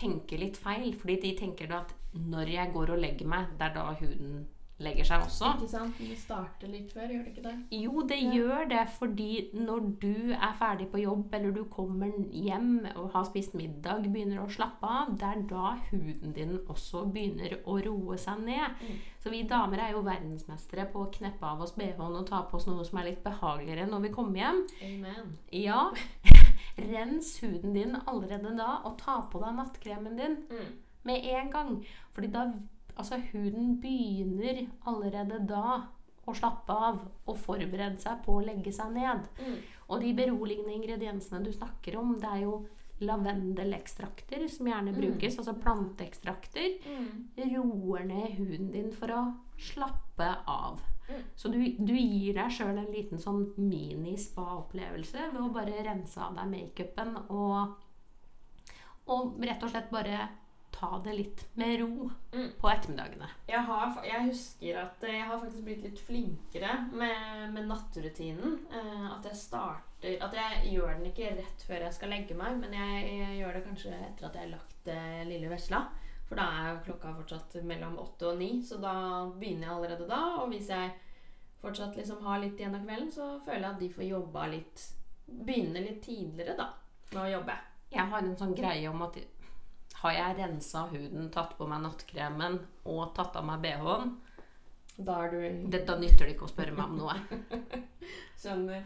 tenker 0.00 0.38
litt 0.42 0.56
feil. 0.60 0.94
Fordi 0.98 1.20
de 1.26 1.34
tenker 1.38 1.68
da 1.70 1.82
at 1.84 1.94
når 2.16 2.54
jeg 2.56 2.72
går 2.74 2.94
og 2.96 3.04
legger 3.04 3.28
meg, 3.30 3.52
det 3.58 3.68
er 3.70 3.74
da 3.76 3.90
huden 4.00 4.40
legger 4.80 5.04
seg 5.04 5.20
også. 5.26 5.48
Ikke 5.58 5.66
sant? 5.68 5.98
Det 6.00 6.14
starter 6.16 6.70
litt 6.72 6.92
før, 6.96 7.10
gjør 7.12 7.24
det 7.26 7.32
ikke 7.34 7.42
det? 7.44 7.82
Jo, 7.82 8.00
det 8.08 8.16
Ja. 8.22 8.30
gjør 8.32 8.68
det, 8.70 8.84
fordi 8.96 9.50
når 9.52 9.90
du 10.00 10.32
er 10.32 10.54
ferdig 10.56 10.86
på 10.88 11.02
jobb, 11.02 11.34
eller 11.36 11.50
du 11.52 11.64
kommer 11.68 12.08
hjem 12.32 12.86
og 12.96 13.10
har 13.12 13.26
spist 13.28 13.52
middag, 13.54 14.06
begynner 14.08 14.40
å 14.40 14.48
slappe 14.48 14.88
av, 14.88 15.12
det 15.20 15.28
er 15.28 15.42
da 15.50 15.74
huden 15.90 16.32
din 16.32 16.56
også 16.66 17.04
begynner 17.12 17.58
å 17.66 17.76
roe 17.84 18.16
seg 18.16 18.40
ned. 18.46 18.72
Mm. 18.80 18.96
Så 19.20 19.30
vi 19.30 19.42
damer 19.42 19.78
er 19.84 19.92
jo 19.92 20.00
verdensmestere 20.02 20.88
på 20.90 21.04
å 21.04 21.12
kneppe 21.12 21.44
av 21.44 21.60
oss 21.60 21.72
BH-en 21.76 22.16
og 22.16 22.26
ta 22.26 22.40
på 22.48 22.56
oss 22.56 22.66
noe 22.66 22.82
som 22.88 22.98
er 23.02 23.10
litt 23.10 23.22
behageligere 23.22 23.84
når 23.86 24.00
vi 24.08 24.14
kommer 24.16 24.40
hjem. 24.40 24.64
Amen. 24.82 25.36
Ja, 25.52 25.90
rens 26.88 27.40
huden 27.40 27.72
din 27.74 27.96
allerede 28.06 28.56
da, 28.56 28.80
og 28.84 28.98
ta 28.98 29.20
på 29.30 29.40
deg 29.42 29.54
nattkremen 29.56 30.16
din 30.16 30.36
Mm. 30.50 30.76
med 31.04 31.24
en 31.24 31.50
gang. 31.50 31.84
Fordi 32.14 32.26
da 32.32 32.52
Altså, 32.98 33.16
huden 33.32 33.80
begynner 33.80 34.66
allerede 34.86 35.46
da 35.48 35.86
å 36.28 36.34
slappe 36.34 36.68
av 36.70 36.98
og 37.26 37.36
forberede 37.38 37.98
seg 37.98 38.18
på 38.26 38.34
å 38.34 38.44
legge 38.44 38.72
seg 38.72 38.92
ned. 38.92 39.22
Mm. 39.40 39.54
Og 39.88 40.00
de 40.02 40.12
beroligende 40.12 40.74
ingrediensene 40.74 41.42
du 41.44 41.50
snakker 41.52 41.96
om, 41.96 42.18
det 42.20 42.28
er 42.28 42.42
jo 42.42 42.66
lavendelekstrakter 43.00 44.48
som 44.50 44.66
gjerne 44.66 44.92
Mm. 44.92 45.00
brukes, 45.00 45.38
altså 45.38 45.54
planteekstrakter, 45.54 46.78
Mm. 46.84 47.28
roer 47.54 48.04
ned 48.04 48.30
huden 48.36 48.70
din 48.72 48.92
for 48.92 49.06
å 49.08 49.34
slappe 49.58 50.36
av. 50.46 50.80
Mm. 51.10 51.22
Så 51.36 51.50
du, 51.52 51.58
du 51.78 51.94
gir 51.96 52.34
deg 52.38 52.52
sjøl 52.54 52.78
en 52.78 52.92
liten 52.94 53.18
sånn 53.18 53.44
mini-spa-opplevelse 53.58 55.30
ved 55.32 55.40
å 55.42 55.48
bare 55.54 55.82
rense 55.86 56.20
av 56.22 56.36
deg 56.38 56.50
makeupen 56.52 57.16
og, 57.28 57.78
og 59.10 59.40
rett 59.42 59.62
og 59.66 59.72
slett 59.72 59.90
bare 59.92 60.28
ta 60.70 61.00
det 61.04 61.12
litt 61.18 61.40
med 61.58 61.80
ro 61.82 62.10
Mm. 62.30 62.52
på 62.60 62.68
ettermiddagene. 62.70 63.26
Jeg, 63.50 63.58
har, 63.66 63.96
jeg 64.06 64.26
husker 64.28 64.76
at 64.84 65.02
jeg 65.02 65.24
har 65.26 65.40
faktisk 65.42 65.64
blitt 65.66 65.82
litt 65.82 65.98
flinkere 66.06 66.76
med, 66.94 67.50
med 67.56 67.66
nattrutinen. 67.66 68.52
Eh, 68.70 69.06
at 69.10 69.26
jeg 69.26 69.34
starter 69.36 70.14
At 70.24 70.32
jeg 70.32 70.70
gjør 70.76 70.94
den 70.94 71.10
ikke 71.10 71.32
rett 71.36 71.64
før 71.66 71.82
jeg 71.84 71.92
skal 71.98 72.08
legge 72.14 72.36
meg, 72.38 72.54
men 72.62 72.72
jeg, 72.72 73.02
jeg 73.18 73.40
gjør 73.42 73.58
det 73.58 73.64
kanskje 73.66 73.90
etter 73.98 74.28
at 74.30 74.38
jeg 74.38 74.46
har 74.46 74.52
lagt 74.54 74.88
eh, 74.94 75.24
lille 75.28 75.50
vesla. 75.50 75.82
For 76.30 76.38
da 76.38 76.46
er 76.46 76.68
jo 76.70 76.82
klokka 76.86 77.10
fortsatt 77.16 77.56
mellom 77.66 77.96
åtte 77.98 78.28
og 78.30 78.36
ni, 78.38 78.52
så 78.62 78.76
da 78.78 78.94
begynner 79.34 79.66
jeg 79.66 79.74
allerede 79.74 80.06
da. 80.06 80.20
Og 80.38 80.52
hvis 80.52 80.68
jeg 80.70 80.92
fortsatt 81.58 81.98
liksom 81.98 82.22
har 82.22 82.38
litt 82.38 82.60
igjen 82.60 82.76
av 82.78 82.84
kvelden, 82.86 83.10
så 83.10 83.32
føler 83.42 83.64
jeg 83.66 83.74
at 83.74 83.82
de 83.82 83.88
får 83.98 84.06
jobba 84.12 84.46
litt 84.54 84.88
Begynne 85.30 85.78
litt 85.78 86.00
tidligere, 86.02 86.56
da, 86.58 86.64
med 87.12 87.20
å 87.22 87.28
jobbe. 87.36 87.54
Jeg 87.94 88.10
har 88.10 88.24
en 88.24 88.32
sånn 88.38 88.54
greie 88.58 88.88
om 88.90 89.04
at 89.06 89.18
har 90.00 90.16
jeg 90.16 90.36
rensa 90.40 90.86
huden, 90.90 91.28
tatt 91.30 91.52
på 91.58 91.68
meg 91.70 91.84
nattkremen 91.84 92.56
og 92.90 93.12
tatt 93.14 93.36
av 93.38 93.46
meg 93.46 93.62
BH-en, 93.62 94.16
Da 95.06 95.20
du 95.30 95.38
da 95.70 95.96
nytter 96.00 96.26
det 96.26 96.34
ikke 96.34 96.48
å 96.48 96.50
spørre 96.50 96.74
meg 96.74 96.90
om 96.90 96.98
noe. 96.98 97.14
Skjønner. 98.40 98.82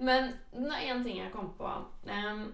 Men 0.00 0.32
det 0.54 0.72
er 0.78 0.88
én 0.94 1.04
ting 1.04 1.20
jeg 1.20 1.34
kom 1.34 1.52
på. 1.58 1.74
Em, 2.08 2.46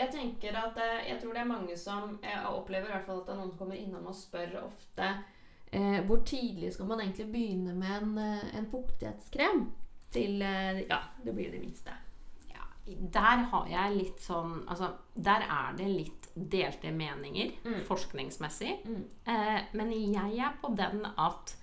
jeg 0.00 0.10
tenker 0.14 0.56
at 0.56 0.76
eh, 0.80 1.08
Jeg 1.10 1.20
tror 1.22 1.32
det 1.36 1.40
er 1.42 1.48
mange 1.50 1.76
som 1.78 2.18
Jeg 2.24 2.44
opplever 2.48 2.88
i 2.88 2.92
hvert 2.94 3.06
fall 3.06 3.20
at 3.24 3.34
noen 3.36 3.52
kommer 3.58 3.76
innom 3.78 4.06
og 4.10 4.14
spør 4.16 4.56
ofte 4.64 5.08
eh, 5.72 6.00
hvor 6.08 6.22
tidlig 6.26 6.72
skal 6.74 6.86
man 6.90 7.00
egentlig 7.04 7.28
begynne 7.32 7.74
med 7.74 7.96
en, 8.02 8.18
eh, 8.18 8.56
en 8.58 8.66
fuktighetskrem 8.72 9.66
til 10.12 10.42
eh, 10.42 10.80
Ja, 10.90 10.98
det 11.24 11.34
blir 11.36 11.50
det 11.52 11.60
minste. 11.62 11.92
Ja, 12.50 12.64
Der 13.18 13.44
har 13.52 13.68
jeg 13.70 13.96
litt 13.98 14.20
sånn 14.24 14.64
Altså, 14.68 14.92
der 15.14 15.44
er 15.46 15.76
det 15.78 15.86
litt 15.88 16.16
delte 16.34 16.92
meninger 16.94 17.50
Mm. 17.66 17.80
forskningsmessig. 17.88 18.76
Mm. 18.86 19.04
Eh, 19.26 19.62
men 19.74 19.90
jeg 19.92 20.38
er 20.38 20.52
på 20.62 20.70
den 20.78 21.04
at 21.18 21.56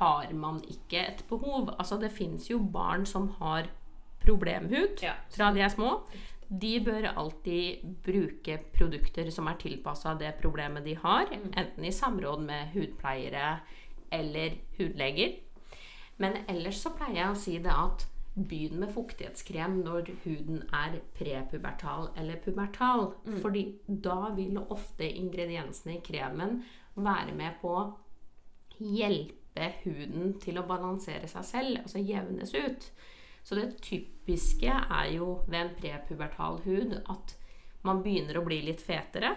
har 0.00 0.32
man 0.32 0.60
ikke 0.68 1.00
et 1.08 1.24
behov 1.28 1.70
Altså, 1.78 1.98
det 2.00 2.10
fins 2.12 2.48
jo 2.50 2.58
barn 2.58 3.06
som 3.06 3.28
har 3.40 3.66
problemhud 4.20 5.00
Ja. 5.02 5.12
fra 5.30 5.52
de 5.54 5.60
er 5.64 5.68
små. 5.72 6.02
De 6.50 6.72
bør 6.82 7.06
alltid 7.14 7.84
bruke 8.02 8.56
produkter 8.74 9.30
som 9.30 9.46
er 9.46 9.58
tilpassa 9.62 10.16
det 10.18 10.32
problemet 10.40 10.82
de 10.84 10.96
har, 10.98 11.30
enten 11.30 11.86
i 11.86 11.94
samråd 11.94 12.42
med 12.42 12.72
hudpleiere 12.74 13.60
eller 14.10 14.58
hudleger. 14.78 15.36
Men 16.20 16.42
ellers 16.50 16.82
så 16.82 16.90
pleier 16.96 17.22
jeg 17.22 17.30
å 17.30 17.38
si 17.38 17.54
det 17.62 17.72
at 17.72 18.08
begynn 18.34 18.80
med 18.82 18.92
fuktighetskrem 18.94 19.80
når 19.84 20.10
huden 20.24 20.62
er 20.74 20.98
prepubertal 21.16 22.10
eller 22.18 22.40
pubertal. 22.44 23.12
Fordi 23.42 23.64
da 23.86 24.32
vil 24.36 24.58
ofte 24.60 25.08
ingrediensene 25.08 25.98
i 25.98 26.04
kremen 26.04 26.60
være 26.98 27.34
med 27.36 27.58
på 27.62 27.74
å 27.78 27.86
hjelpe 28.80 29.72
huden 29.84 30.36
til 30.42 30.60
å 30.60 30.66
balansere 30.68 31.28
seg 31.30 31.46
selv, 31.46 31.80
altså 31.84 32.02
jevnes 32.02 32.54
ut. 32.54 32.90
Så 33.42 33.56
det 33.58 33.80
typiske 33.82 34.70
er 34.70 35.12
jo 35.14 35.40
ved 35.46 35.60
en 35.60 35.74
prepubertal 35.78 36.60
hud 36.66 36.98
at 37.00 37.36
man 37.86 38.02
begynner 38.04 38.36
å 38.38 38.44
bli 38.44 38.60
litt 38.66 38.82
fetere. 38.84 39.36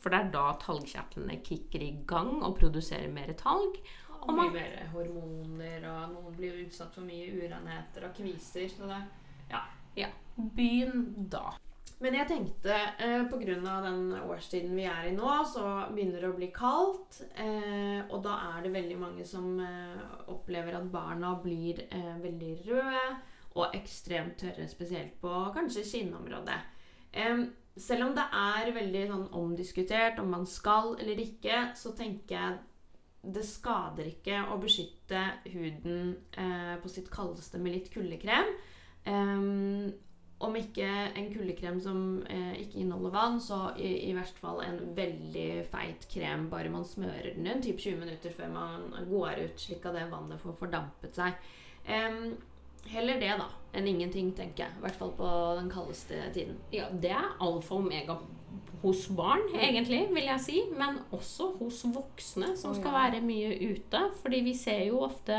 For 0.00 0.12
det 0.12 0.18
er 0.20 0.30
da 0.34 0.44
talgkjertlene 0.60 1.40
kicker 1.44 1.82
i 1.84 1.94
gang 2.08 2.42
og 2.42 2.58
produserer 2.60 3.08
mer 3.12 3.32
talg. 3.40 3.80
Og 4.20 4.34
mye 4.36 4.52
mer 4.52 4.74
hormoner, 4.92 5.84
og 5.88 6.12
noen 6.12 6.36
blir 6.36 6.52
jo 6.58 6.66
utsatt 6.66 6.92
for 6.92 7.06
mye 7.08 7.30
urenheter 7.32 8.04
og 8.04 8.12
kviser. 8.16 8.68
Så 8.68 8.88
det, 8.90 9.00
ja. 9.52 9.64
Ja, 9.96 10.10
begynn 10.36 11.28
da. 11.32 11.54
Men 12.00 12.16
jeg 12.16 12.28
tenkte 12.30 12.72
eh, 12.72 13.26
pga. 13.28 13.56
den 13.84 14.14
årstiden 14.24 14.72
vi 14.76 14.86
er 14.88 15.10
i 15.10 15.12
nå, 15.12 15.32
så 15.44 15.64
begynner 15.92 16.22
det 16.22 16.30
å 16.30 16.38
bli 16.38 16.48
kaldt. 16.54 17.20
Eh, 17.34 18.00
og 18.08 18.22
da 18.24 18.38
er 18.54 18.64
det 18.64 18.72
veldig 18.72 18.96
mange 19.00 19.26
som 19.28 19.58
eh, 19.60 20.00
opplever 20.32 20.78
at 20.78 20.88
barna 20.92 21.34
blir 21.42 21.84
eh, 21.90 22.14
veldig 22.22 22.54
røde 22.70 23.04
og 23.60 23.74
ekstremt 23.76 24.38
tørre, 24.40 24.68
spesielt 24.70 25.18
på 25.20 25.34
kanskje 25.52 25.82
kinnområdet. 25.84 26.60
Selv 27.80 28.06
om 28.06 28.12
det 28.14 28.26
er 28.36 28.72
veldig 28.74 29.04
sånn 29.10 29.28
omdiskutert 29.40 30.20
om 30.22 30.30
man 30.30 30.46
skal 30.46 30.94
eller 31.00 31.18
ikke, 31.22 31.70
så 31.78 31.92
tenker 31.98 32.36
jeg 32.36 32.58
det 33.20 33.44
skader 33.44 34.08
ikke 34.08 34.38
å 34.48 34.56
beskytte 34.60 35.20
huden 35.52 36.14
eh, 36.40 36.76
på 36.80 36.88
sitt 36.88 37.10
kaldeste 37.12 37.60
med 37.60 37.76
litt 37.76 37.90
kuldekrem. 37.92 38.48
Em, 39.08 39.90
om 40.40 40.56
ikke 40.56 40.86
en 40.88 41.28
kuldekrem 41.34 41.80
som 41.84 42.04
eh, 42.30 42.62
ikke 42.62 42.80
inneholder 42.80 43.12
vann, 43.12 43.40
så 43.44 43.58
i, 43.76 43.90
i 44.08 44.12
verst 44.16 44.38
fall 44.40 44.62
en 44.64 44.78
veldig 44.96 45.48
feit 45.68 46.06
krem. 46.12 46.46
Bare 46.52 46.72
man 46.72 46.86
smører 46.88 47.34
den 47.36 47.48
inn 47.50 47.60
typ 47.64 47.80
20 47.80 48.00
minutter 48.00 48.32
før 48.36 48.54
man 48.54 48.86
går 49.10 49.42
ut, 49.44 49.60
slik 49.60 49.84
at 49.84 49.98
det 49.98 50.06
vannet 50.12 50.40
får 50.40 50.56
fordampet 50.62 51.20
seg. 51.20 51.36
Um, 51.84 52.38
heller 52.88 53.20
det, 53.20 53.34
da, 53.36 53.50
enn 53.76 53.88
ingenting, 53.90 54.32
tenker 54.36 54.64
jeg. 54.64 54.78
I 54.78 54.84
hvert 54.86 55.00
fall 55.02 55.12
på 55.18 55.30
den 55.60 55.68
kaldeste 55.72 56.22
tiden. 56.32 56.56
Ja, 56.72 56.88
det 56.88 57.12
er 57.12 57.34
alfa 57.36 57.76
og 57.76 57.84
omega 57.84 58.16
hos 58.82 59.04
barn, 59.16 59.42
egentlig, 59.56 60.00
vil 60.14 60.26
jeg 60.30 60.42
si. 60.44 60.62
Men 60.76 61.00
også 61.14 61.50
hos 61.58 61.82
voksne 61.94 62.54
som 62.58 62.74
skal 62.76 62.94
være 62.96 63.22
mye 63.24 63.52
ute. 63.70 64.02
Fordi 64.22 64.42
vi 64.46 64.54
ser 64.56 64.84
jo 64.88 65.02
ofte 65.06 65.36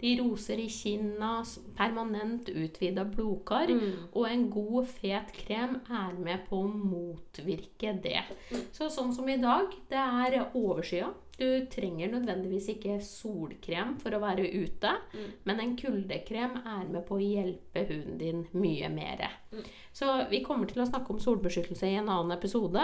de 0.00 0.14
roser 0.22 0.62
i 0.62 0.68
kinna, 0.72 1.42
permanent 1.78 2.50
utvida 2.52 3.04
blodkar. 3.08 3.72
Mm. 3.72 4.08
Og 4.12 4.28
en 4.30 4.48
god, 4.52 4.90
fet 4.98 5.32
krem 5.36 5.78
er 5.86 6.18
med 6.18 6.46
på 6.48 6.62
å 6.64 6.68
motvirke 6.72 7.94
det. 8.02 8.24
Så 8.72 8.90
sånn 8.92 9.14
som 9.16 9.28
i 9.28 9.40
dag, 9.40 9.72
det 9.90 10.04
er 10.26 10.40
overskya. 10.48 11.12
Du 11.38 11.66
trenger 11.70 12.10
nødvendigvis 12.10 12.66
ikke 12.72 12.96
solkrem 13.04 13.92
for 14.02 14.10
å 14.16 14.20
være 14.20 14.48
ute, 14.64 14.90
Mm. 15.14 15.32
men 15.44 15.60
en 15.60 15.76
kuldekrem 15.76 16.56
er 16.66 16.88
med 16.90 17.06
på 17.06 17.14
å 17.16 17.22
hjelpe 17.22 17.84
huden 17.88 18.18
din 18.18 18.46
mye 18.52 18.88
mer. 18.90 19.22
Mm. 19.52 19.62
Så 19.92 20.28
vi 20.30 20.40
kommer 20.42 20.66
til 20.66 20.82
å 20.82 20.88
snakke 20.90 21.10
om 21.14 21.20
solbeskyttelse 21.20 21.86
i 21.86 21.94
en 22.00 22.08
annen 22.08 22.32
episode. 22.36 22.80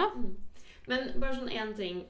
Men 0.87 1.19
bare 1.19 1.35
sånn 1.35 1.49
én 1.51 1.75
ting. 1.75 2.05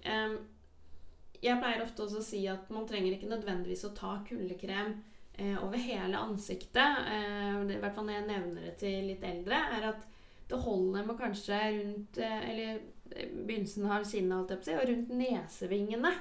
Jeg 1.43 1.59
pleier 1.61 1.81
ofte 1.83 2.03
også 2.05 2.21
å 2.21 2.25
si 2.25 2.45
at 2.49 2.69
man 2.73 2.87
trenger 2.89 3.13
ikke 3.15 3.29
nødvendigvis 3.29 3.83
å 3.85 3.93
ta 3.95 4.15
kuldekrem 4.27 4.95
eh, 5.37 5.57
over 5.63 5.77
hele 5.77 6.17
ansiktet. 6.17 6.99
Eh, 7.11 7.61
I 7.75 7.79
hvert 7.81 7.93
fall 7.95 8.05
når 8.07 8.19
jeg 8.19 8.27
nevner 8.29 8.61
det 8.69 8.77
til 8.81 9.09
litt 9.11 9.23
eldre, 9.23 9.59
er 9.77 9.89
at 9.91 10.05
det 10.49 10.59
holder 10.61 11.05
med 11.05 11.17
kanskje 11.17 11.59
rundt 11.79 12.17
eh, 12.21 12.49
Eller 12.51 12.79
begynnelsen 13.13 13.85
av 13.91 14.03
kinnet, 14.07 14.33
holdt 14.37 14.49
jeg 14.51 14.59
på 14.59 14.65
å 14.65 14.67
si, 14.69 14.75
og 14.79 14.89
rundt 14.89 15.11
nesevingene. 15.19 16.11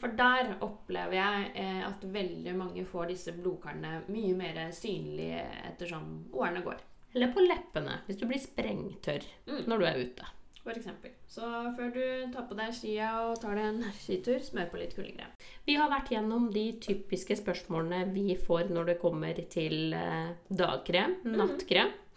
For 0.00 0.16
der 0.18 0.54
opplever 0.64 1.14
jeg 1.18 1.52
eh, 1.54 1.80
at 1.86 2.04
veldig 2.14 2.54
mange 2.58 2.84
får 2.88 3.12
disse 3.12 3.34
blodkarene 3.36 4.02
mye 4.08 4.34
mer 4.38 4.60
synlige 4.74 5.44
ettersom 5.70 6.10
årene 6.32 6.62
går. 6.66 6.80
Eller 7.14 7.32
på 7.34 7.42
leppene, 7.42 8.00
hvis 8.06 8.18
du 8.20 8.26
blir 8.30 8.38
sprengtørr 8.42 9.24
Mm. 9.50 9.64
når 9.66 9.78
du 9.78 9.84
er 9.86 9.98
ute. 10.04 10.26
For 10.60 10.76
eksempel. 10.76 11.10
Så 11.26 11.40
før 11.76 11.88
du 11.94 12.32
tar 12.34 12.44
på 12.46 12.54
deg 12.58 12.74
skia 12.76 13.06
og 13.30 13.38
tar 13.40 13.54
deg 13.56 13.64
en 13.64 13.82
skitur, 13.96 14.38
smør 14.44 14.68
på 14.70 14.78
litt 14.78 14.92
kuldekrem. 14.94 15.30
Vi 15.66 15.74
har 15.80 15.88
vært 15.90 16.10
gjennom 16.12 16.50
de 16.52 16.66
typiske 16.84 17.34
spørsmålene 17.40 18.12
vi 18.12 18.36
får 18.36 18.68
når 18.70 18.90
det 18.92 18.98
kommer 19.00 19.40
til 19.50 19.94
eh, 19.96 20.34
dagkrem, 20.52 21.16
nattkrem. 21.24 21.88
Eh, 21.88 22.09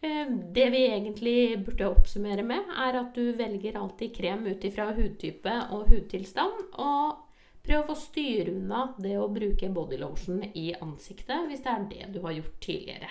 det 0.00 0.66
vi 0.70 0.82
egentlig 0.86 1.64
burde 1.64 1.88
oppsummere 1.88 2.44
med, 2.46 2.68
er 2.76 2.98
at 3.00 3.14
du 3.16 3.32
velger 3.36 3.78
alltid 3.80 4.14
krem 4.16 4.46
ut 4.46 4.64
ifra 4.64 4.90
hudtype 4.96 5.54
og 5.74 5.88
hudtilstand. 5.90 6.66
Og 6.82 7.22
prøv 7.66 7.90
å 7.90 7.98
styre 7.98 8.54
unna 8.54 8.82
det 9.02 9.16
å 9.18 9.30
bruke 9.32 9.70
bodylotion 9.72 10.44
i 10.54 10.68
ansiktet 10.78 11.48
hvis 11.48 11.64
det 11.64 11.72
er 11.72 11.88
det 11.90 12.10
du 12.14 12.20
har 12.26 12.36
gjort 12.38 12.60
tidligere. 12.62 13.10